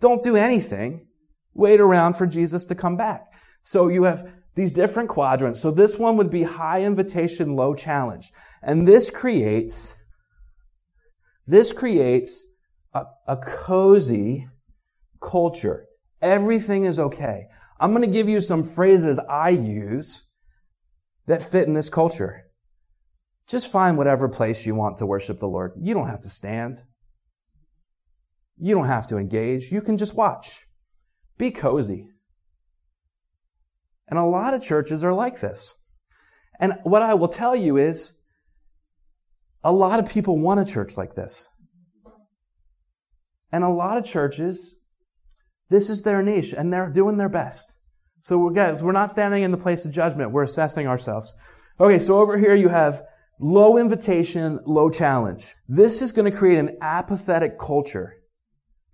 [0.00, 1.06] Don't do anything.
[1.54, 3.26] Wait around for Jesus to come back.
[3.62, 5.60] So you have these different quadrants.
[5.60, 8.30] So this one would be high invitation, low challenge.
[8.62, 9.94] And this creates,
[11.46, 12.44] this creates
[12.92, 14.48] a, a cozy
[15.20, 15.86] culture.
[16.22, 17.46] Everything is okay.
[17.80, 20.24] I'm going to give you some phrases I use
[21.26, 22.42] that fit in this culture.
[23.46, 25.72] Just find whatever place you want to worship the Lord.
[25.80, 26.78] You don't have to stand.
[28.56, 29.70] You don't have to engage.
[29.70, 30.66] You can just watch.
[31.36, 32.08] Be cozy.
[34.08, 35.74] And a lot of churches are like this.
[36.60, 38.14] And what I will tell you is,
[39.62, 41.48] a lot of people want a church like this.
[43.50, 44.78] And a lot of churches,
[45.70, 47.73] this is their niche, and they're doing their best.
[48.24, 50.30] So guys, we're not standing in the place of judgment.
[50.30, 51.34] We're assessing ourselves.
[51.78, 53.02] Okay, so over here you have
[53.38, 55.54] low invitation, low challenge.
[55.68, 58.14] This is going to create an apathetic culture.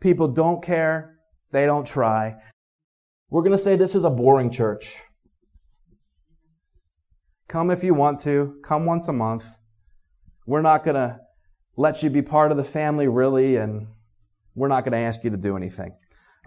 [0.01, 1.17] People don't care.
[1.53, 2.35] They don't try.
[3.29, 4.97] We're going to say this is a boring church.
[7.47, 8.57] Come if you want to.
[8.65, 9.47] Come once a month.
[10.45, 11.21] We're not going to
[11.77, 13.87] let you be part of the family really, and
[14.57, 15.95] we're not going to ask you to do anything.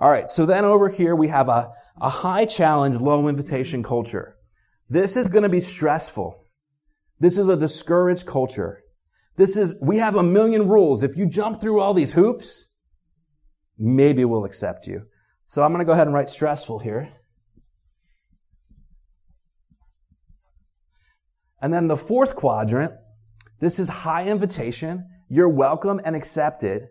[0.04, 4.36] All right, so then over here we have a, a high challenge, low invitation culture.
[4.89, 6.46] This is going to be stressful.
[7.22, 8.84] This is a discouraged culture.
[9.38, 11.04] This is, we have a million rules.
[11.04, 12.68] If you jump through all these hoops,
[13.78, 15.04] maybe we'll accept you.
[15.46, 17.10] So I'm going to go ahead and write stressful here.
[21.62, 22.92] And then the fourth quadrant,
[23.62, 25.08] this is high invitation.
[25.30, 26.89] You're welcome and accepted,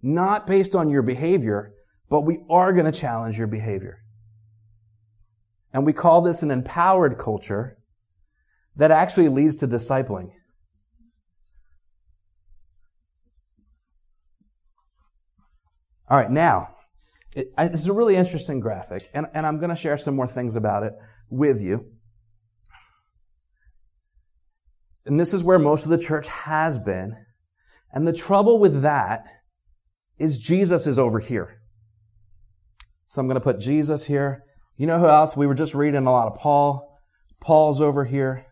[0.00, 1.73] not based on your behavior,
[2.14, 3.98] but we are going to challenge your behavior.
[5.72, 7.76] And we call this an empowered culture
[8.76, 10.30] that actually leads to discipling.
[16.08, 16.76] All right, now,
[17.34, 20.54] this is a really interesting graphic, and, and I'm going to share some more things
[20.54, 20.92] about it
[21.30, 21.84] with you.
[25.04, 27.16] And this is where most of the church has been.
[27.90, 29.26] And the trouble with that
[30.16, 31.60] is Jesus is over here.
[33.14, 34.42] So I'm going to put Jesus here.
[34.76, 35.36] You know who else?
[35.36, 37.00] We were just reading a lot of Paul.
[37.40, 38.44] Paul's over here.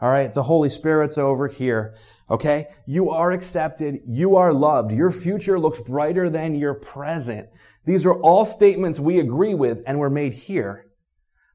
[0.00, 0.32] All right.
[0.32, 1.94] The Holy Spirit's over here.
[2.30, 2.68] Okay.
[2.86, 3.98] You are accepted.
[4.08, 4.92] You are loved.
[4.92, 7.48] Your future looks brighter than your present.
[7.84, 10.86] These are all statements we agree with and were made here.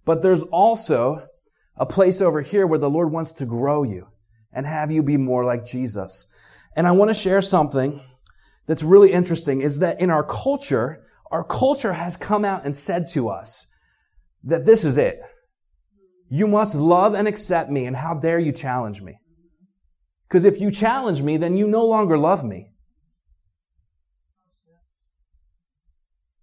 [0.06, 1.26] But there's also
[1.76, 4.10] a place over here where the Lord wants to grow you
[4.54, 6.28] and have you be more like Jesus.
[6.76, 8.00] And I want to share something
[8.68, 13.06] that's really interesting is that in our culture, our culture has come out and said
[13.14, 13.68] to us
[14.44, 15.20] that this is it.
[16.30, 19.18] You must love and accept me and how dare you challenge me?
[20.28, 22.72] Because if you challenge me, then you no longer love me.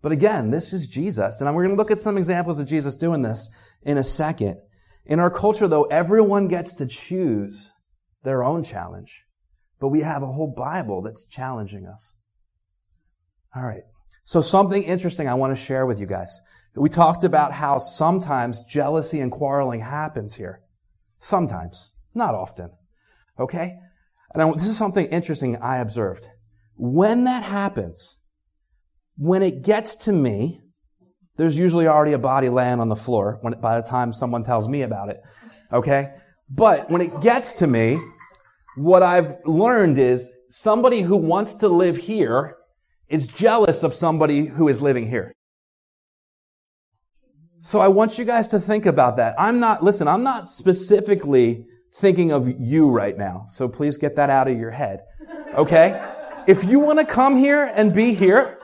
[0.02, 1.40] But again, this is Jesus.
[1.40, 3.48] And we're going to look at some examples of Jesus doing this
[3.82, 4.56] in a second.
[5.06, 7.70] In our culture, though, everyone gets to choose
[8.24, 9.24] their own challenge.
[9.80, 12.14] But we have a whole Bible that's challenging us.
[13.54, 13.82] All right.
[14.24, 16.40] So something interesting I want to share with you guys.
[16.74, 20.62] We talked about how sometimes jealousy and quarreling happens here.
[21.18, 21.92] Sometimes.
[22.14, 22.70] Not often.
[23.38, 23.76] Okay?
[24.32, 26.28] And I, this is something interesting I observed.
[26.76, 28.18] When that happens,
[29.16, 30.60] when it gets to me,
[31.36, 34.68] there's usually already a body laying on the floor when, by the time someone tells
[34.68, 35.20] me about it.
[35.72, 36.14] Okay?
[36.48, 37.98] But when it gets to me,
[38.76, 42.56] what I've learned is somebody who wants to live here
[43.12, 45.32] is jealous of somebody who is living here.
[47.60, 49.36] So I want you guys to think about that.
[49.38, 53.44] I'm not, listen, I'm not specifically thinking of you right now.
[53.46, 55.02] So please get that out of your head.
[55.54, 56.00] Okay?
[56.46, 58.58] if you want to come here and be here,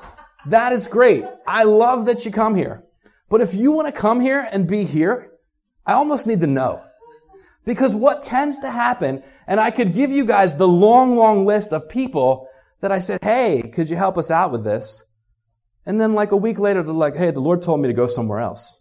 [0.46, 1.24] that is great.
[1.46, 2.82] I love that you come here.
[3.28, 5.30] But if you want to come here and be here,
[5.86, 6.82] I almost need to know.
[7.64, 11.72] Because what tends to happen, and I could give you guys the long, long list
[11.72, 12.47] of people
[12.80, 15.02] that I said, hey, could you help us out with this?
[15.86, 18.06] And then like a week later, they're like, hey, the Lord told me to go
[18.06, 18.80] somewhere else.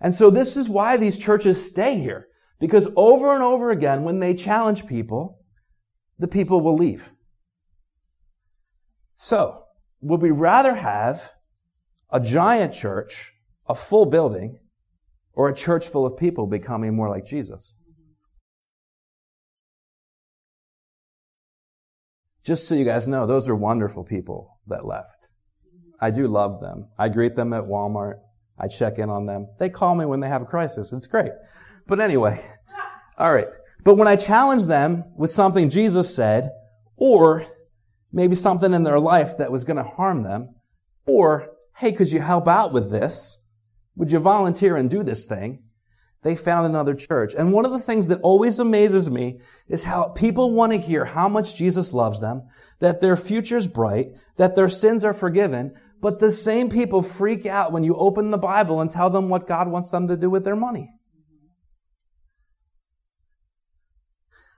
[0.00, 2.28] And so this is why these churches stay here.
[2.58, 5.40] Because over and over again, when they challenge people,
[6.18, 7.12] the people will leave.
[9.16, 9.64] So,
[10.00, 11.32] would we rather have
[12.10, 13.32] a giant church,
[13.66, 14.58] a full building,
[15.32, 17.76] or a church full of people becoming more like Jesus?
[22.46, 25.32] Just so you guys know, those are wonderful people that left.
[26.00, 26.86] I do love them.
[26.96, 28.20] I greet them at Walmart.
[28.56, 29.48] I check in on them.
[29.58, 30.92] They call me when they have a crisis.
[30.92, 31.32] It's great.
[31.88, 32.40] But anyway,
[33.18, 33.48] all right.
[33.82, 36.52] But when I challenge them with something Jesus said,
[36.96, 37.44] or
[38.12, 40.54] maybe something in their life that was going to harm them,
[41.04, 43.38] or, hey, could you help out with this?
[43.96, 45.64] Would you volunteer and do this thing?
[46.22, 47.34] They found another church.
[47.34, 51.04] And one of the things that always amazes me is how people want to hear
[51.04, 52.48] how much Jesus loves them,
[52.80, 57.72] that their future's bright, that their sins are forgiven, but the same people freak out
[57.72, 60.44] when you open the Bible and tell them what God wants them to do with
[60.44, 60.90] their money.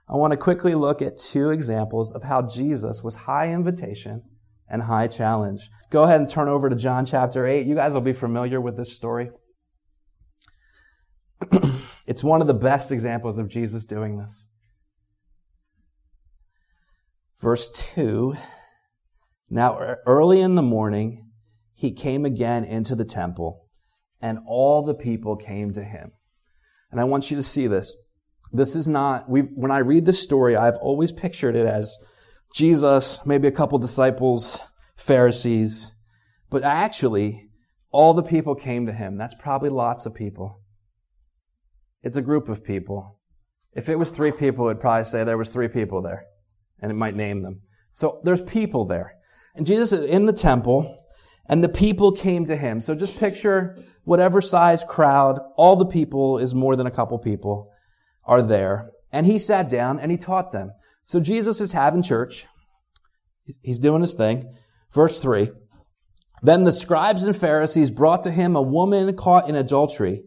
[0.09, 4.23] I want to quickly look at two examples of how Jesus was high invitation
[4.67, 5.69] and high challenge.
[5.91, 7.67] Go ahead and turn over to John chapter 8.
[7.67, 9.29] You guys will be familiar with this story.
[12.07, 14.49] it's one of the best examples of Jesus doing this.
[17.39, 18.35] Verse 2
[19.49, 21.29] Now, early in the morning,
[21.73, 23.67] he came again into the temple,
[24.21, 26.11] and all the people came to him.
[26.91, 27.95] And I want you to see this.
[28.51, 31.97] This is not, when I read this story, I've always pictured it as
[32.53, 34.59] Jesus, maybe a couple disciples,
[34.97, 35.93] Pharisees,
[36.49, 37.49] but actually,
[37.91, 39.17] all the people came to him.
[39.17, 40.61] That's probably lots of people.
[42.03, 43.19] It's a group of people.
[43.73, 46.25] If it was three people, it'd probably say there was three people there,
[46.81, 47.61] and it might name them.
[47.91, 49.15] So there's people there.
[49.55, 51.03] And Jesus is in the temple,
[51.47, 52.81] and the people came to him.
[52.81, 57.71] So just picture whatever size crowd, all the people is more than a couple people
[58.23, 58.91] are there.
[59.11, 60.71] And he sat down and he taught them.
[61.03, 62.45] So Jesus is having church.
[63.63, 64.55] He's doing his thing.
[64.93, 65.49] Verse 3.
[66.41, 70.23] Then the scribes and Pharisees brought to him a woman caught in adultery.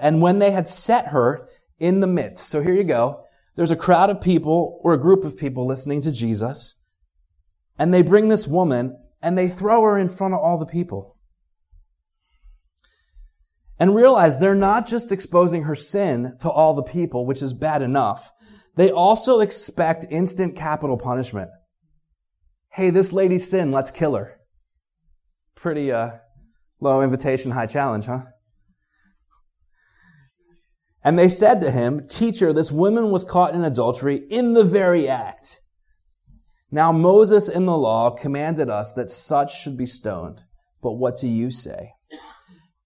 [0.00, 3.24] And when they had set her in the midst, so here you go.
[3.56, 6.80] There's a crowd of people or a group of people listening to Jesus.
[7.78, 11.16] And they bring this woman and they throw her in front of all the people.
[13.78, 17.82] And realize they're not just exposing her sin to all the people, which is bad
[17.82, 18.32] enough.
[18.76, 21.50] They also expect instant capital punishment.
[22.70, 24.38] Hey, this lady's sin, let's kill her.
[25.54, 26.10] Pretty uh,
[26.80, 28.22] low invitation, high challenge, huh?
[31.04, 35.06] And they said to him, Teacher, this woman was caught in adultery in the very
[35.06, 35.60] act.
[36.70, 40.42] Now Moses in the law commanded us that such should be stoned.
[40.82, 41.92] But what do you say?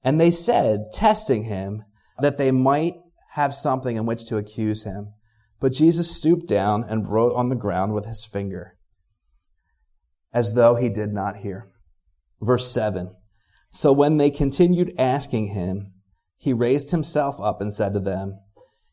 [0.02, 1.84] And they said, testing him,
[2.20, 2.94] that they might
[3.32, 5.14] have something in which to accuse him.
[5.60, 8.76] But Jesus stooped down and wrote on the ground with his finger,
[10.32, 11.68] as though he did not hear.
[12.40, 13.14] Verse 7.
[13.70, 15.92] So when they continued asking him,
[16.38, 18.38] he raised himself up and said to them,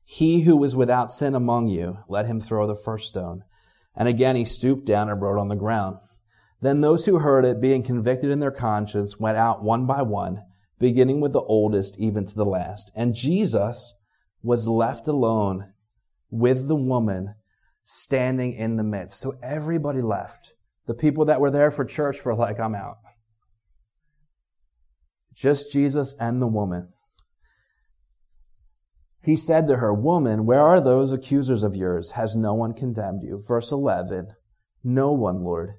[0.03, 3.43] He who is without sin among you, let him throw the first stone.
[3.95, 5.97] And again he stooped down and wrote on the ground.
[6.61, 10.41] Then those who heard it, being convicted in their conscience, went out one by one,
[10.79, 12.91] beginning with the oldest even to the last.
[12.95, 13.93] And Jesus
[14.41, 15.73] was left alone
[16.31, 17.35] with the woman
[17.83, 19.19] standing in the midst.
[19.19, 20.53] So everybody left.
[20.87, 22.97] The people that were there for church were like, I'm out.
[25.33, 26.89] Just Jesus and the woman.
[29.25, 32.11] He said to her, Woman, where are those accusers of yours?
[32.11, 33.41] Has no one condemned you?
[33.45, 34.27] Verse 11,
[34.83, 35.71] No one, Lord.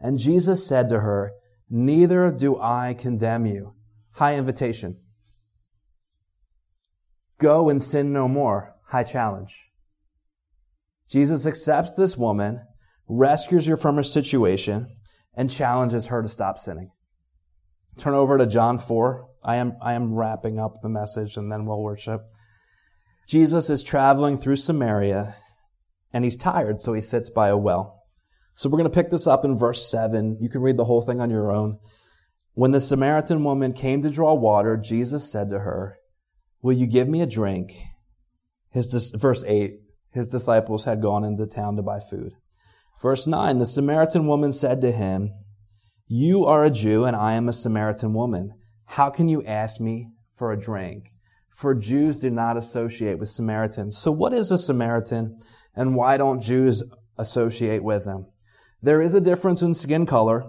[0.00, 1.32] And Jesus said to her,
[1.68, 3.74] Neither do I condemn you.
[4.12, 4.96] High invitation.
[7.38, 8.74] Go and sin no more.
[8.88, 9.66] High challenge.
[11.06, 12.62] Jesus accepts this woman,
[13.06, 14.88] rescues her from her situation,
[15.34, 16.90] and challenges her to stop sinning.
[17.98, 19.28] Turn over to John 4.
[19.44, 22.22] I am, I am wrapping up the message and then we'll worship.
[23.26, 25.36] Jesus is traveling through Samaria
[26.12, 28.02] and he's tired, so he sits by a well.
[28.54, 30.38] So we're going to pick this up in verse 7.
[30.40, 31.78] You can read the whole thing on your own.
[32.52, 35.98] When the Samaritan woman came to draw water, Jesus said to her,
[36.62, 37.74] Will you give me a drink?
[38.70, 39.80] His, verse 8,
[40.12, 42.32] his disciples had gone into town to buy food.
[43.02, 45.32] Verse 9, the Samaritan woman said to him,
[46.06, 48.54] You are a Jew and I am a Samaritan woman.
[48.86, 51.08] How can you ask me for a drink?
[51.54, 53.96] For Jews do not associate with Samaritans.
[53.96, 55.38] So what is a Samaritan
[55.74, 56.82] and why don't Jews
[57.16, 58.26] associate with them?
[58.82, 60.44] There is a difference in skin color,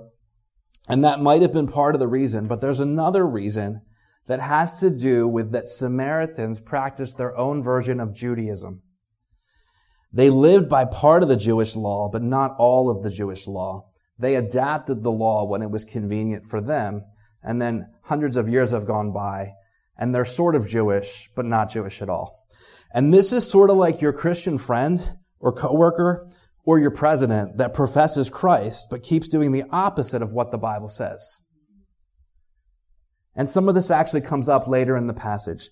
[0.87, 3.81] and that might have been part of the reason, but there's another reason
[4.27, 8.81] that has to do with that Samaritans practiced their own version of Judaism.
[10.11, 13.91] They lived by part of the Jewish law, but not all of the Jewish law.
[14.17, 17.03] They adapted the law when it was convenient for them,
[17.43, 19.51] and then hundreds of years have gone by,
[19.97, 22.45] and they're sort of Jewish, but not Jewish at all.
[22.93, 26.29] And this is sort of like your Christian friend or coworker
[26.65, 30.87] or your president that professes Christ, but keeps doing the opposite of what the Bible
[30.87, 31.41] says.
[33.35, 35.69] And some of this actually comes up later in the passage.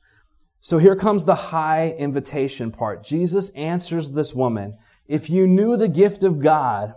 [0.59, 3.03] So here comes the high invitation part.
[3.03, 4.78] Jesus answers this woman.
[5.07, 6.93] If you knew the gift of God,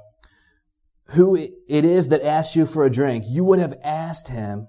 [1.10, 4.68] who it is that asks you for a drink, you would have asked him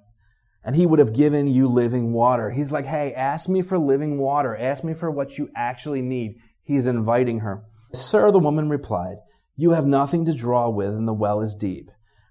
[0.68, 2.52] and he would have given you living water.
[2.52, 4.54] He's like, hey, ask me for living water.
[4.54, 6.36] Ask me for what you actually need.
[6.62, 7.64] He's inviting her.
[7.94, 9.16] Sir, the woman replied,
[9.56, 11.90] you have nothing to draw with and the well is deep.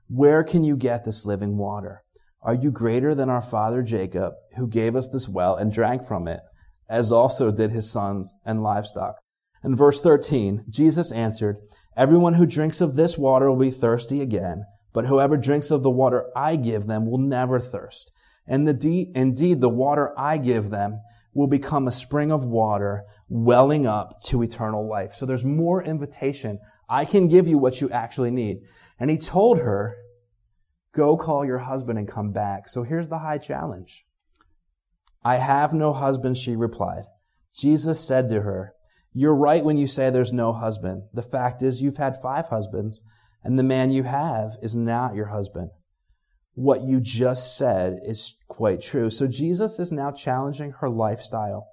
[0.08, 2.02] Where can you get this living water?
[2.42, 6.28] Are you greater than our father Jacob, who gave us this well and drank from
[6.28, 6.40] it,
[6.90, 9.14] as also did his sons and livestock?
[9.64, 11.56] In verse 13, Jesus answered,
[11.96, 15.90] Everyone who drinks of this water will be thirsty again, but whoever drinks of the
[15.90, 18.12] water I give them will never thirst.
[18.46, 21.00] And the de- indeed, the water I give them
[21.34, 25.12] will become a spring of water welling up to eternal life.
[25.12, 26.58] So there's more invitation.
[26.88, 28.58] I can give you what you actually need.
[28.98, 29.96] And he told her,
[30.94, 32.68] go call your husband and come back.
[32.68, 34.06] So here's the high challenge.
[35.22, 37.04] I have no husband, she replied.
[37.54, 38.72] Jesus said to her,
[39.12, 41.02] you're right when you say there's no husband.
[41.12, 43.02] The fact is you've had five husbands
[43.42, 45.70] and the man you have is not your husband
[46.56, 49.10] what you just said is quite true.
[49.10, 51.68] So Jesus is now challenging her lifestyle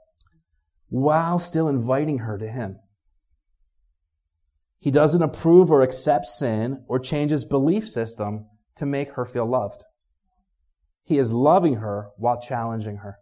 [0.89, 2.77] while still inviting her to him.
[4.77, 9.45] He doesn't approve or accept sin or change his belief system to make her feel
[9.45, 9.85] loved.
[11.01, 13.15] He is loving her while challenging her.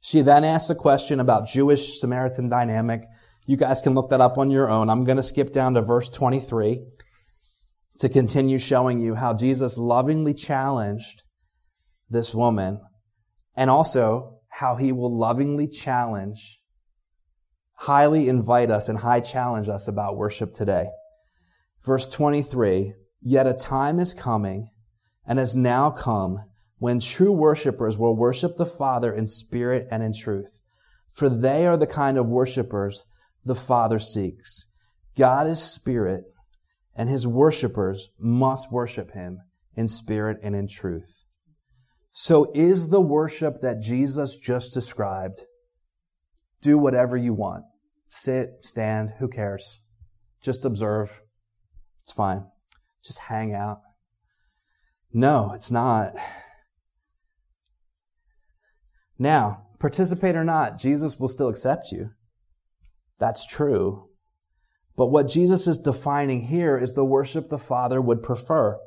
[0.00, 3.06] She then asks a question about Jewish Samaritan dynamic.
[3.44, 4.88] You guys can look that up on your own.
[4.88, 6.80] I'm going to skip down to verse 23
[7.98, 11.22] to continue showing you how Jesus lovingly challenged
[12.10, 12.80] this woman
[13.56, 16.60] and also how he will lovingly challenge,
[17.74, 20.86] highly invite us and high challenge us about worship today.
[21.84, 24.70] Verse 23, yet a time is coming
[25.26, 26.38] and has now come
[26.78, 30.60] when true worshipers will worship the Father in spirit and in truth.
[31.12, 33.04] For they are the kind of worshipers
[33.44, 34.66] the Father seeks.
[35.16, 36.24] God is spirit
[36.96, 39.40] and his worshipers must worship him
[39.74, 41.24] in spirit and in truth.
[42.10, 45.40] So is the worship that Jesus just described.
[46.62, 47.64] Do whatever you want.
[48.08, 49.80] Sit, stand, who cares?
[50.40, 51.20] Just observe.
[52.02, 52.44] It's fine.
[53.04, 53.80] Just hang out.
[55.12, 56.14] No, it's not.
[59.18, 62.10] Now, participate or not, Jesus will still accept you.
[63.18, 64.08] That's true.
[64.96, 68.78] But what Jesus is defining here is the worship the Father would prefer.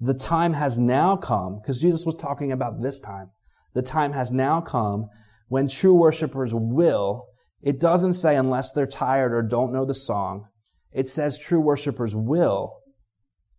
[0.00, 3.30] The time has now come, because Jesus was talking about this time.
[3.74, 5.08] The time has now come
[5.48, 7.26] when true worshipers will,
[7.62, 10.46] it doesn't say unless they're tired or don't know the song.
[10.92, 12.78] It says true worshipers will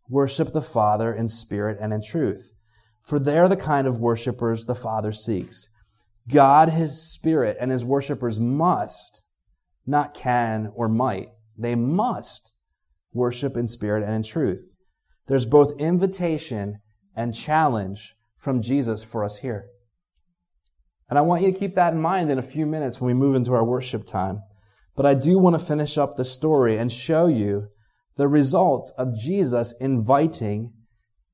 [0.10, 2.54] worship the Father in spirit and in truth.
[3.04, 5.70] For they're the kind of worshipers the Father seeks.
[6.30, 9.24] God, His Spirit, and His worshipers must,
[9.86, 12.54] not can or might, they must
[13.14, 14.76] worship in spirit and in truth.
[15.28, 16.80] There's both invitation
[17.16, 19.66] and challenge from Jesus for us here.
[21.10, 23.14] And I want you to keep that in mind in a few minutes when we
[23.14, 24.42] move into our worship time.
[24.96, 27.68] But I do want to finish up the story and show you
[28.18, 30.74] the results of Jesus inviting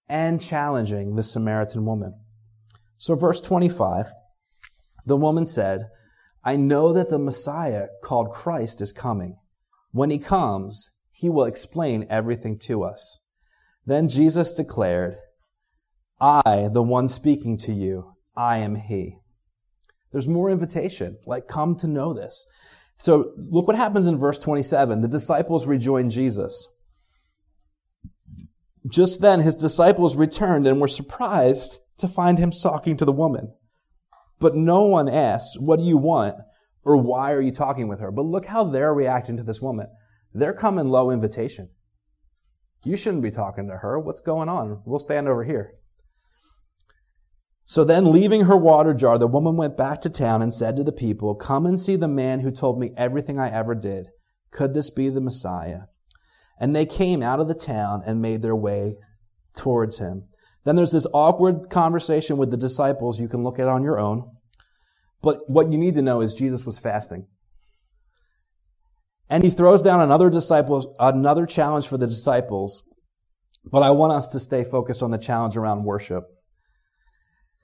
[0.08, 2.14] and challenging the Samaritan woman.
[2.98, 4.08] So verse 25,
[5.06, 5.88] the woman said,
[6.44, 9.38] I know that the Messiah called Christ is coming.
[9.94, 13.20] When he comes, he will explain everything to us.
[13.86, 15.18] Then Jesus declared,
[16.20, 19.20] I, the one speaking to you, I am he.
[20.12, 22.46] There's more invitation, like come to know this.
[22.98, 25.02] So look what happens in verse 27.
[25.02, 26.68] The disciples rejoin Jesus.
[28.88, 33.54] Just then his disciples returned and were surprised to find him talking to the woman.
[34.40, 36.36] But no one asked, what do you want?
[36.84, 38.12] Or why are you talking with her?
[38.12, 39.88] But look how they're reacting to this woman.
[40.34, 41.70] They're coming low invitation.
[42.84, 44.00] You shouldn't be talking to her.
[44.00, 44.82] What's going on?
[44.86, 45.76] We'll stand over here.
[47.66, 50.84] So then, leaving her water jar, the woman went back to town and said to
[50.84, 54.08] the people, Come and see the man who told me everything I ever did.
[54.52, 55.84] Could this be the Messiah?
[56.60, 58.98] And they came out of the town and made their way
[59.56, 60.26] towards him.
[60.66, 63.20] Then there's this awkward conversation with the disciples.
[63.20, 64.30] You can look at on your own.
[65.24, 67.26] But what you need to know is Jesus was fasting.
[69.30, 72.84] And he throws down another disciples, another challenge for the disciples.
[73.66, 76.26] But I want us to stay focused on the challenge around worship.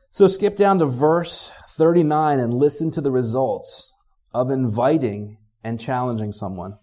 [0.10, 3.94] So skip down to verse 39 and listen to the results
[4.34, 6.78] of inviting and challenging someone.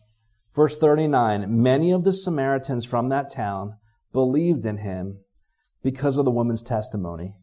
[0.55, 3.79] Verse 39, many of the Samaritans from that town
[4.13, 5.21] believed in him
[5.83, 7.35] because of the woman's testimony.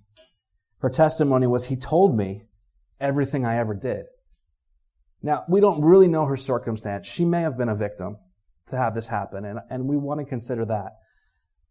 [0.80, 2.44] Her testimony was, he told me
[3.04, 4.06] everything I ever did.
[5.22, 7.08] Now, we don't really know her circumstance.
[7.08, 8.18] She may have been a victim
[8.68, 10.94] to have this happen, and, and we want to consider that.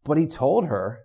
[0.04, 1.00] But he told her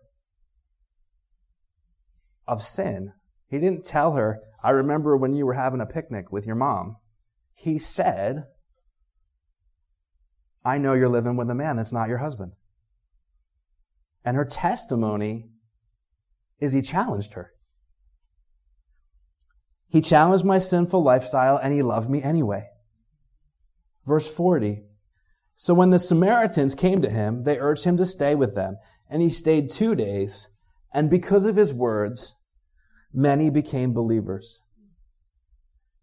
[2.47, 3.13] of sin.
[3.49, 6.97] He didn't tell her, I remember when you were having a picnic with your mom.
[7.53, 8.45] He said,
[10.63, 12.51] I know you're living with a man that's not your husband.
[14.25, 15.45] And her testimony
[16.59, 17.51] is he challenged her.
[19.89, 22.67] He challenged my sinful lifestyle and he loved me anyway.
[24.05, 24.83] Verse 40.
[25.55, 28.77] So when the Samaritans came to him, they urged him to stay with them,
[29.09, 30.47] and he stayed two days,
[30.93, 32.35] and because of his words,
[33.11, 34.59] many became believers.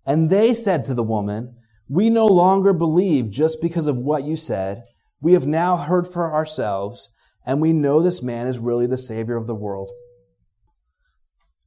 [0.05, 1.55] And they said to the woman,
[1.89, 4.82] We no longer believe just because of what you said.
[5.20, 7.14] We have now heard for ourselves,
[7.47, 9.93] and we know this man is really the Savior of the world.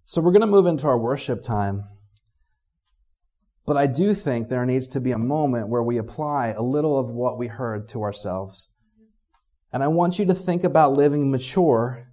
[0.04, 1.86] So we're going to move into our worship time.
[3.68, 6.98] But I do think there needs to be a moment where we apply a little
[6.98, 8.70] of what we heard to ourselves.
[9.74, 12.08] And I want you to think about living mature,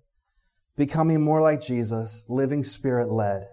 [0.77, 3.47] becoming more like Jesus, living spirit led.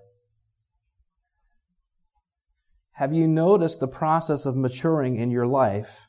[2.94, 6.08] Have you noticed the process of maturing in your life?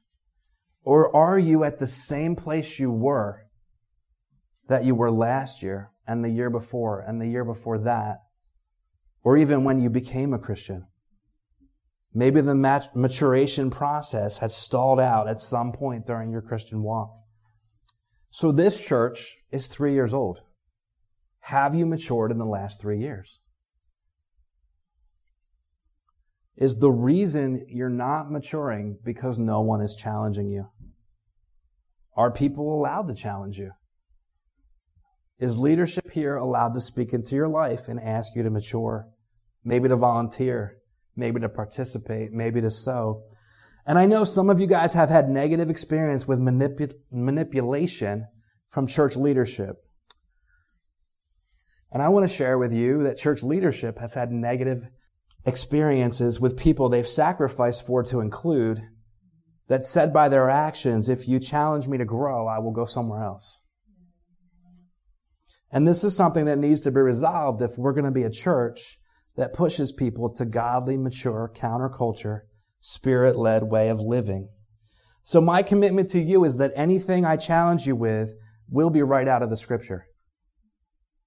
[0.85, 3.43] Or are you at the same place you were
[4.69, 8.21] that you were last year and the year before and the year before that?
[9.23, 10.87] Or even when you became a Christian?
[12.15, 17.11] Maybe the mat- maturation process has stalled out at some point during your Christian walk.
[18.31, 20.43] So this church is three years old.
[21.41, 23.41] Have you matured in the last three years?
[26.57, 30.69] Is the reason you're not maturing because no one is challenging you?
[32.15, 33.73] Are people allowed to challenge you?
[35.39, 39.09] Is leadership here allowed to speak into your life and ask you to mature?
[39.65, 40.77] Maybe to volunteer,
[41.17, 43.25] maybe to participate, maybe to sow.
[43.87, 48.27] And I know some of you guys have had negative experience with manipu- manipulation
[48.69, 49.77] from church leadership.
[51.91, 54.89] And I want to share with you that church leadership has had negative
[55.45, 58.81] experiences with people they've sacrificed for to include
[59.69, 63.23] that said by their actions, if you challenge me to grow, I will go somewhere
[63.23, 63.63] else.
[65.71, 68.31] And this is something that needs to be resolved if we're going to be a
[68.31, 68.99] church
[69.37, 72.41] that pushes people to godly, mature, counterculture,
[72.81, 74.49] spirit led way of living.
[75.23, 78.35] So my commitment to you is that anything I challenge you with
[78.69, 80.07] will be right out of the scripture.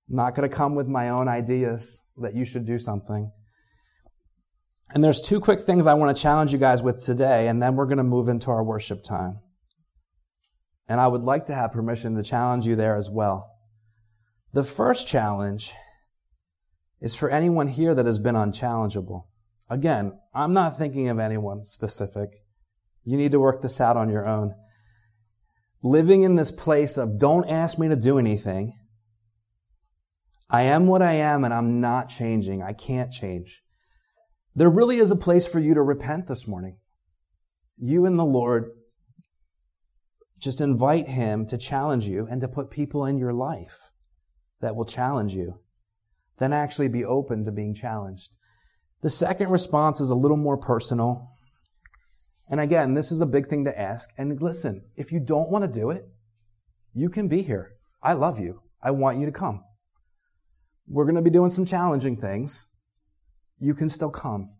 [0.09, 3.31] I'm not going to come with my own ideas that you should do something.
[4.91, 7.75] And there's two quick things I want to challenge you guys with today, and then
[7.75, 9.39] we're going to move into our worship time.
[10.87, 13.51] And I would like to have permission to challenge you there as well.
[14.53, 15.73] The first challenge
[17.01, 19.27] is for anyone here that has been unchallengeable.
[19.69, 22.29] Again, I'm not thinking of anyone specific.
[23.03, 24.55] You need to work this out on your own.
[25.83, 28.77] Living in this place of don't ask me to do anything.
[30.49, 32.63] I am what I am and I'm not changing.
[32.63, 33.63] I can't change.
[34.55, 36.77] There really is a place for you to repent this morning.
[37.77, 38.71] You and the Lord
[40.39, 43.91] just invite Him to challenge you and to put people in your life
[44.61, 45.59] that will challenge you.
[46.37, 48.31] Then actually be open to being challenged.
[49.01, 51.29] The second response is a little more personal.
[52.49, 54.09] And again, this is a big thing to ask.
[54.17, 56.05] And listen, if you don't want to do it,
[56.93, 57.71] you can be here.
[58.01, 58.61] I love you.
[58.81, 59.63] I want you to come.
[60.87, 62.67] We're going to be doing some challenging things
[63.59, 64.51] you can still come.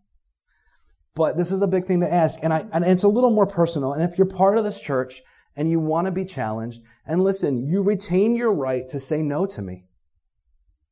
[1.14, 3.46] But this is a big thing to ask, and, I, and it's a little more
[3.46, 3.92] personal.
[3.92, 5.22] And if you're part of this church
[5.56, 9.46] and you want to be challenged, and listen, you retain your right to say no
[9.46, 9.86] to me.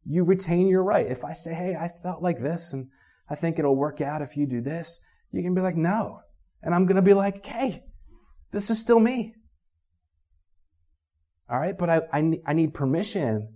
[0.05, 1.07] You retain your right.
[1.07, 2.89] If I say, hey, I felt like this, and
[3.29, 5.01] I think it'll work out if you do this,
[5.33, 6.21] you can be like, no.
[6.63, 7.85] And I'm going to be like, hey,
[8.53, 9.35] this is still me.
[11.49, 13.55] All right, but I, I, I need permission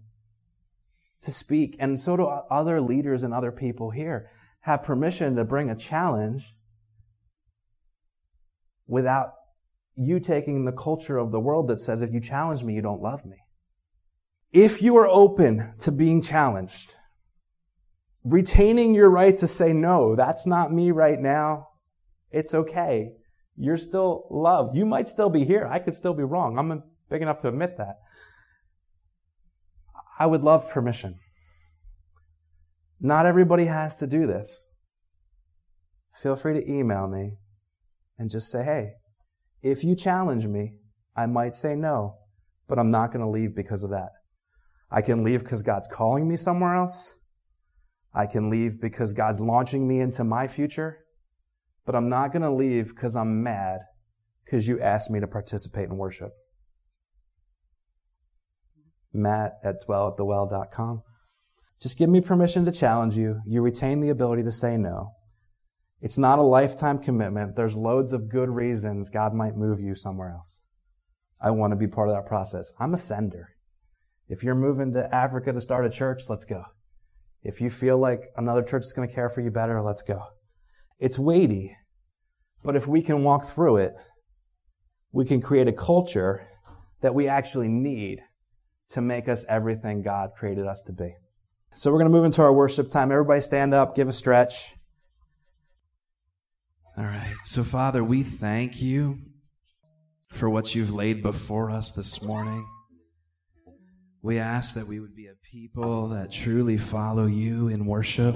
[1.22, 4.30] to speak, and so do other leaders and other people here
[4.60, 6.54] have permission to bring a challenge
[8.86, 9.32] without
[9.96, 13.02] you taking the culture of the world that says if you challenge me, you don't
[13.02, 13.36] love me.
[14.52, 16.94] If you are open to being challenged,
[18.24, 21.68] retaining your right to say, no, that's not me right now.
[22.30, 23.12] It's okay.
[23.56, 24.76] You're still loved.
[24.76, 25.66] You might still be here.
[25.66, 26.58] I could still be wrong.
[26.58, 27.96] I'm big enough to admit that.
[30.18, 31.18] I would love permission.
[33.00, 34.72] Not everybody has to do this.
[36.22, 37.36] Feel free to email me
[38.18, 38.94] and just say, hey,
[39.62, 40.74] if you challenge me,
[41.14, 42.16] I might say no,
[42.66, 44.10] but I'm not going to leave because of that.
[44.90, 47.18] I can leave because God's calling me somewhere else.
[48.14, 51.04] I can leave because God's launching me into my future,
[51.84, 53.80] but I'm not going to leave because I'm mad
[54.44, 56.32] because you asked me to participate in worship.
[59.12, 61.02] Matt at dwellatthewell.com.
[61.80, 63.40] Just give me permission to challenge you.
[63.46, 65.12] You retain the ability to say no.
[66.00, 67.56] It's not a lifetime commitment.
[67.56, 70.62] There's loads of good reasons God might move you somewhere else.
[71.40, 72.72] I want to be part of that process.
[72.80, 73.50] I'm a sender.
[74.28, 76.64] If you're moving to Africa to start a church, let's go.
[77.42, 80.20] If you feel like another church is going to care for you better, let's go.
[80.98, 81.76] It's weighty,
[82.64, 83.94] but if we can walk through it,
[85.12, 86.46] we can create a culture
[87.00, 88.20] that we actually need
[88.90, 91.14] to make us everything God created us to be.
[91.74, 93.12] So we're going to move into our worship time.
[93.12, 94.74] Everybody stand up, give a stretch.
[96.96, 97.34] All right.
[97.44, 99.18] So, Father, we thank you
[100.32, 102.66] for what you've laid before us this morning.
[104.28, 108.34] We ask that we would be a people that truly follow you in worship,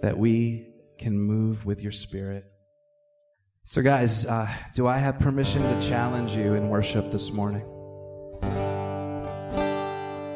[0.00, 2.44] that we can move with your spirit.
[3.64, 7.64] So, guys, uh, do I have permission to challenge you in worship this morning?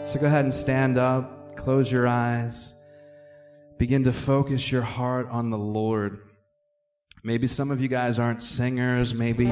[0.05, 2.75] So, go ahead and stand up, close your eyes,
[3.79, 6.18] begin to focus your heart on the Lord.
[7.22, 9.47] Maybe some of you guys aren't singers, maybe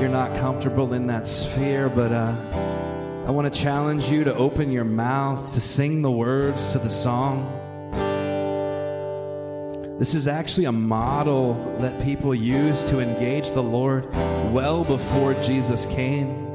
[0.00, 2.32] you're not comfortable in that sphere, but uh,
[3.26, 6.88] I want to challenge you to open your mouth to sing the words to the
[6.88, 7.54] song.
[9.98, 14.12] This is actually a model that people used to engage the Lord
[14.52, 16.54] well before Jesus came.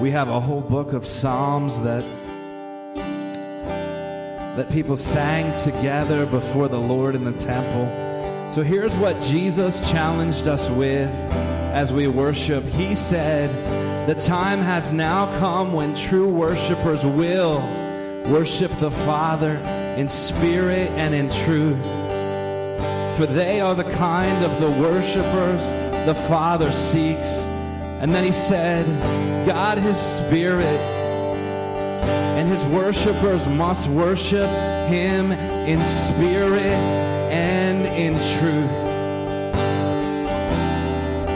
[0.00, 2.04] We have a whole book of Psalms that
[4.56, 8.50] that people sang together before the Lord in the temple.
[8.52, 11.10] So here's what Jesus challenged us with
[11.74, 12.64] as we worship.
[12.64, 13.50] He said,
[14.06, 17.58] The time has now come when true worshipers will
[18.30, 19.56] worship the Father
[19.98, 21.82] in spirit and in truth.
[23.16, 25.72] For they are the kind of the worshipers
[26.06, 27.42] the Father seeks.
[28.00, 28.86] And then he said,
[29.44, 30.78] God, His Spirit,
[32.36, 34.48] and His worshipers must worship
[34.88, 36.78] Him in spirit
[37.32, 38.83] and in truth.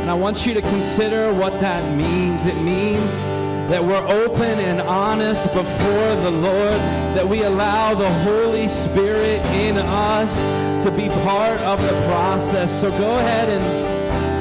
[0.09, 2.47] And I want you to consider what that means.
[2.47, 3.21] It means
[3.69, 6.81] that we're open and honest before the Lord,
[7.15, 12.81] that we allow the Holy Spirit in us to be part of the process.
[12.81, 13.89] So go ahead and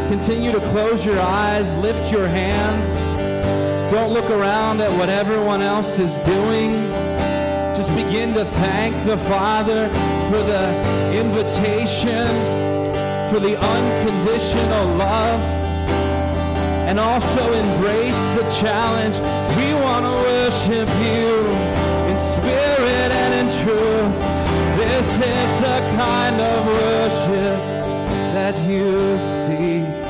[0.08, 2.88] Continue to close your eyes, lift your hands.
[3.92, 6.72] Don't look around at what everyone else is doing.
[7.76, 9.90] Just begin to thank the Father
[10.30, 12.26] for the invitation,
[13.30, 15.57] for the unconditional love,
[16.88, 19.18] and also embrace the challenge.
[19.60, 21.32] We want to worship you
[22.10, 24.14] in spirit and in truth.
[24.82, 27.60] This is the kind of worship
[28.34, 30.08] that you see.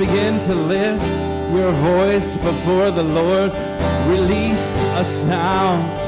[0.00, 1.04] begin to lift
[1.52, 3.52] your voice before the Lord.
[4.08, 5.99] Release a sound.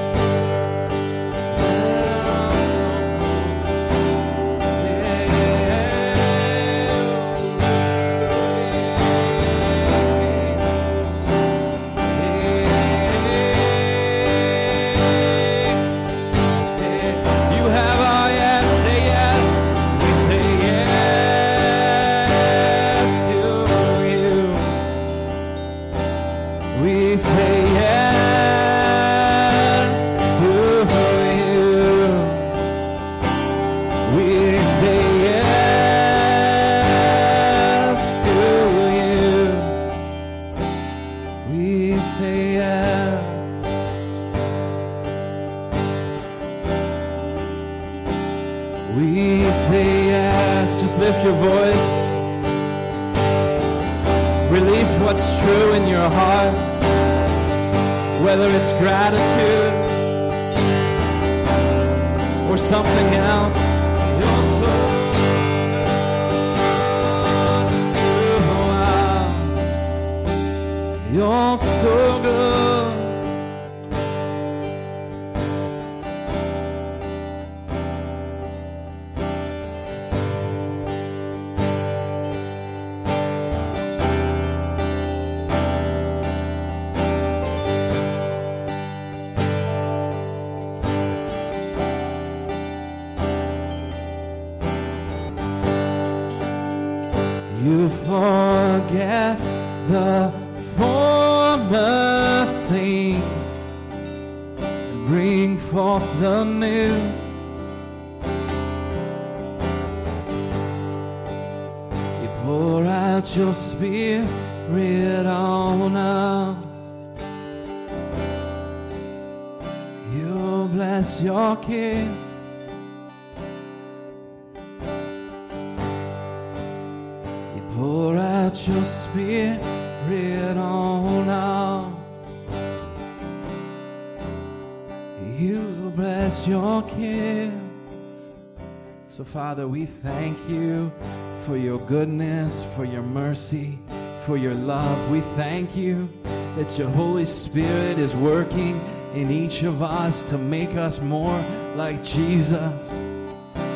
[144.63, 145.11] Love.
[145.11, 146.09] We thank you
[146.57, 148.81] that your Holy Spirit is working
[149.15, 151.39] in each of us to make us more
[151.77, 153.03] like Jesus.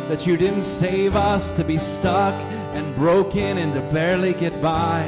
[0.08, 2.34] That you didn't save us to be stuck
[2.74, 5.02] and broken and to barely get by,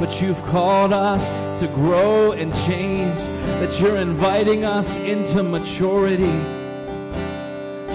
[0.00, 1.28] but you've called us
[1.60, 3.16] to grow and change.
[3.60, 6.58] That you're inviting us into maturity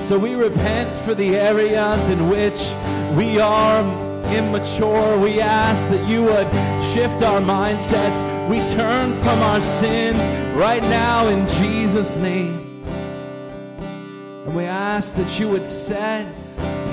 [0.04, 2.60] so we repent for the areas in which
[3.16, 3.82] we are
[4.34, 5.18] immature.
[5.18, 8.22] We ask that you would shift our mindsets.
[8.48, 10.18] We turn from our sins
[10.56, 12.84] right now in Jesus' name.
[14.46, 16.28] And we ask that you would set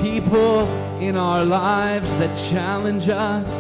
[0.01, 0.67] people
[1.01, 3.53] in our lives that challenge us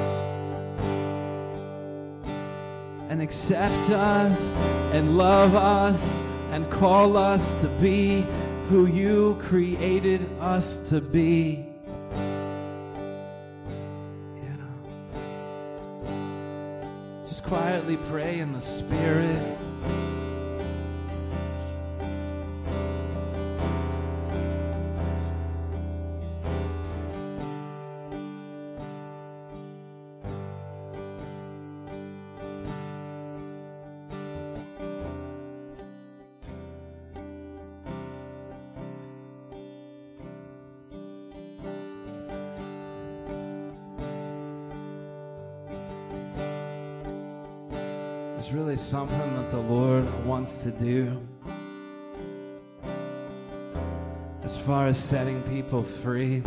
[3.10, 4.56] and accept us
[4.94, 6.20] and love us
[6.52, 8.24] and call us to be
[8.70, 11.69] who you created us to be.
[17.50, 19.69] Quietly pray in the Spirit.
[50.62, 51.18] To do
[54.42, 56.42] as far as setting people free.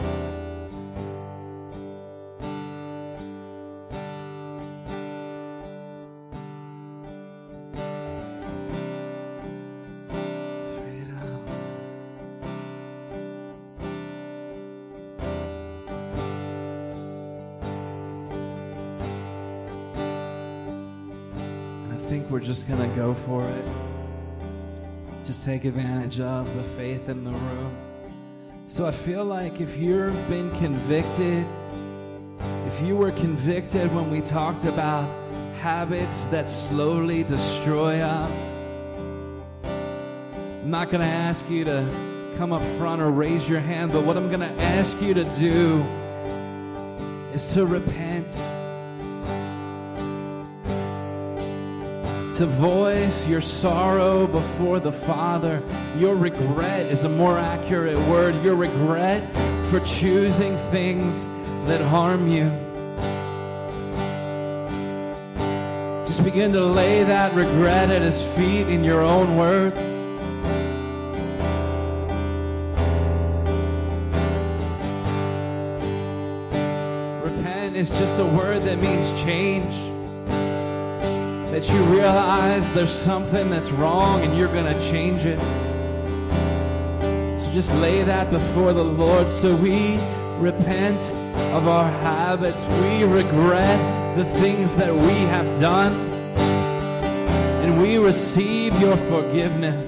[21.89, 23.92] I think we're just to go for it.
[25.24, 27.78] Just take advantage of the faith in the room.
[28.67, 31.45] So I feel like if you've been convicted,
[32.67, 35.09] if you were convicted when we talked about
[35.61, 38.51] habits that slowly destroy us,
[39.63, 41.88] I'm not going to ask you to
[42.38, 45.24] come up front or raise your hand, but what I'm going to ask you to
[45.36, 45.82] do
[47.34, 48.03] is to repent.
[52.34, 55.61] To voice your sorrow before the Father.
[55.97, 58.34] Your regret is a more accurate word.
[58.43, 59.21] Your regret
[59.69, 61.27] for choosing things
[61.67, 62.45] that harm you.
[66.07, 69.77] Just begin to lay that regret at His feet in your own words.
[77.23, 79.92] Repent is just a word that means change
[81.54, 85.38] that you realize there's something that's wrong and you're going to change it.
[87.39, 89.30] So just lay that before the Lord.
[89.30, 89.99] So we
[90.39, 90.99] repent
[91.54, 92.66] of our habits.
[92.82, 95.93] We regret the things that we have done.
[97.64, 99.88] And we receive your forgiveness.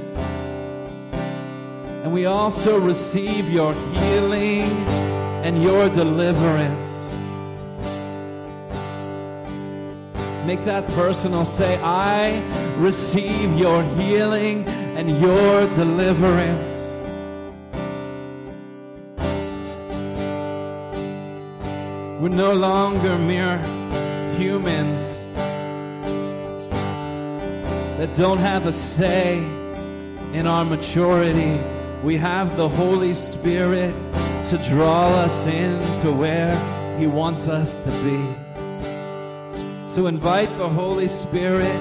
[2.03, 4.70] And we also receive your healing
[5.43, 7.04] and your deliverance.
[10.45, 11.43] Make that personal.
[11.43, 12.39] Say, I
[12.77, 14.63] receive your healing
[14.95, 16.71] and your deliverance.
[22.21, 23.57] We're no longer mere
[24.37, 24.99] humans
[27.97, 29.39] that don't have a say
[30.33, 31.59] in our maturity.
[32.03, 33.95] We have the Holy Spirit
[34.45, 36.55] to draw us into where
[36.99, 38.44] He wants us to be.
[39.95, 41.71] So invite the Holy Spirit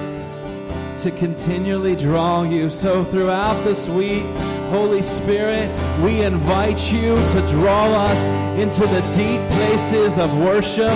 [0.99, 2.69] to continually draw you.
[2.69, 4.23] So throughout this week,
[4.69, 5.69] Holy Spirit,
[6.01, 8.17] we invite you to draw us
[8.57, 10.95] into the deep places of worship,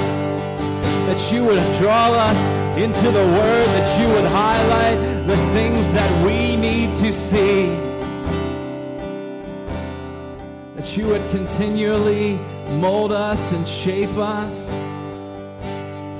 [1.09, 6.25] that you would draw us into the Word, that you would highlight the things that
[6.25, 7.65] we need to see,
[10.77, 12.37] that you would continually
[12.79, 14.73] mold us and shape us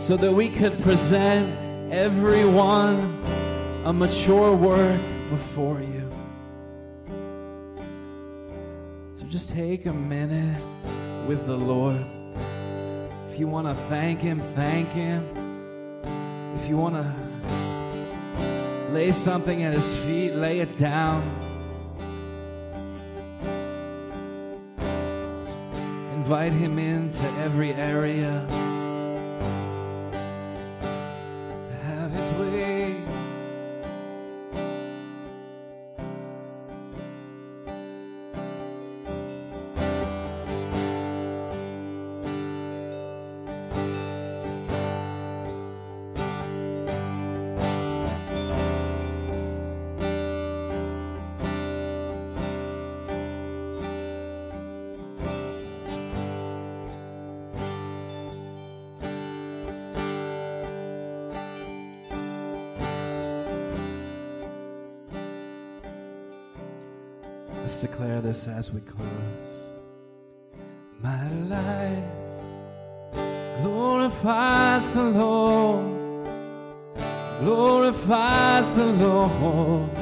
[0.10, 1.55] so that we could present
[1.93, 2.97] everyone
[3.86, 4.99] a mature work
[5.30, 6.10] before you.
[9.14, 10.60] So just take a minute
[11.28, 12.03] with the Lord.
[13.32, 15.24] If you want to thank Him, thank Him.
[16.55, 21.22] If you want to lay something at His feet, lay it down.
[26.16, 28.69] Invite Him into every area.
[68.48, 69.64] As we close.
[71.02, 72.04] My life
[73.62, 76.26] glorifies the Lord,
[77.42, 79.96] glorifies the Lord.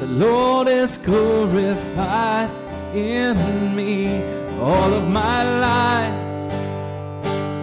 [0.00, 2.50] The Lord is glorified
[2.94, 3.36] in
[3.74, 4.22] me.
[4.60, 6.52] All of my life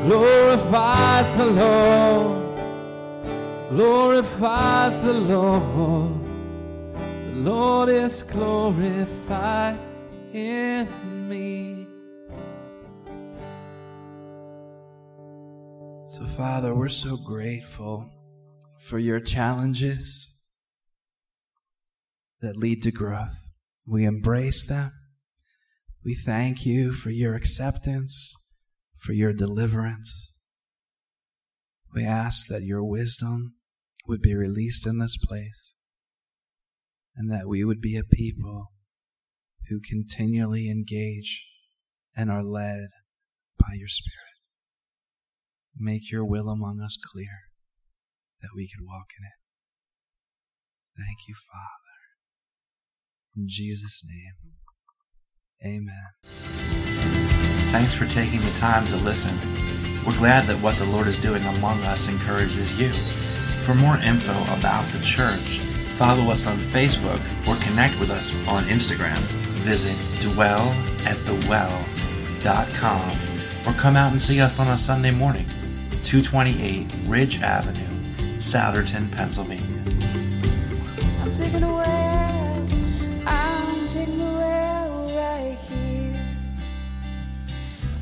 [0.07, 2.59] glorifies the Lord.
[3.69, 6.22] Glorifies the Lord.
[7.43, 9.77] Lord is glorified
[10.31, 10.87] in
[11.27, 11.85] me.
[16.07, 18.09] So, Father, we're so grateful
[18.87, 20.39] for your challenges
[22.39, 23.35] that lead to growth.
[23.85, 24.93] We embrace them.
[26.05, 28.33] We thank you for your acceptance,
[28.95, 30.37] for your deliverance.
[31.93, 33.55] We ask that your wisdom
[34.07, 35.75] would be released in this place
[37.15, 38.71] and that we would be a people
[39.69, 41.45] who continually engage
[42.15, 42.87] and are led
[43.57, 44.17] by your Spirit.
[45.77, 47.49] Make your will among us clear
[48.41, 49.39] that we could walk in it.
[50.97, 51.83] Thank you, Father.
[53.35, 54.53] In Jesus' name,
[55.65, 56.09] amen.
[57.71, 59.35] Thanks for taking the time to listen.
[60.05, 62.89] We're glad that what the Lord is doing among us encourages you.
[62.89, 65.61] For more info about the church,
[65.97, 69.17] follow us on Facebook or connect with us on Instagram.
[69.63, 73.11] Visit dwellatthewell.com
[73.65, 75.45] or come out and see us on a Sunday morning,
[76.03, 77.79] 228 Ridge Avenue,
[78.37, 79.63] Souderton, Pennsylvania.
[81.21, 82.67] I'm taking a well,
[83.25, 86.13] I'm taking a well right here.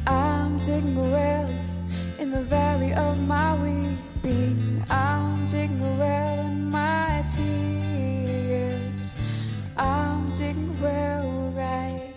[0.08, 1.48] I'm taking a well
[2.20, 4.84] in the valley of my weeping.
[4.90, 7.81] I'm taking a well in my tears.
[9.78, 12.11] I'm doing well, right?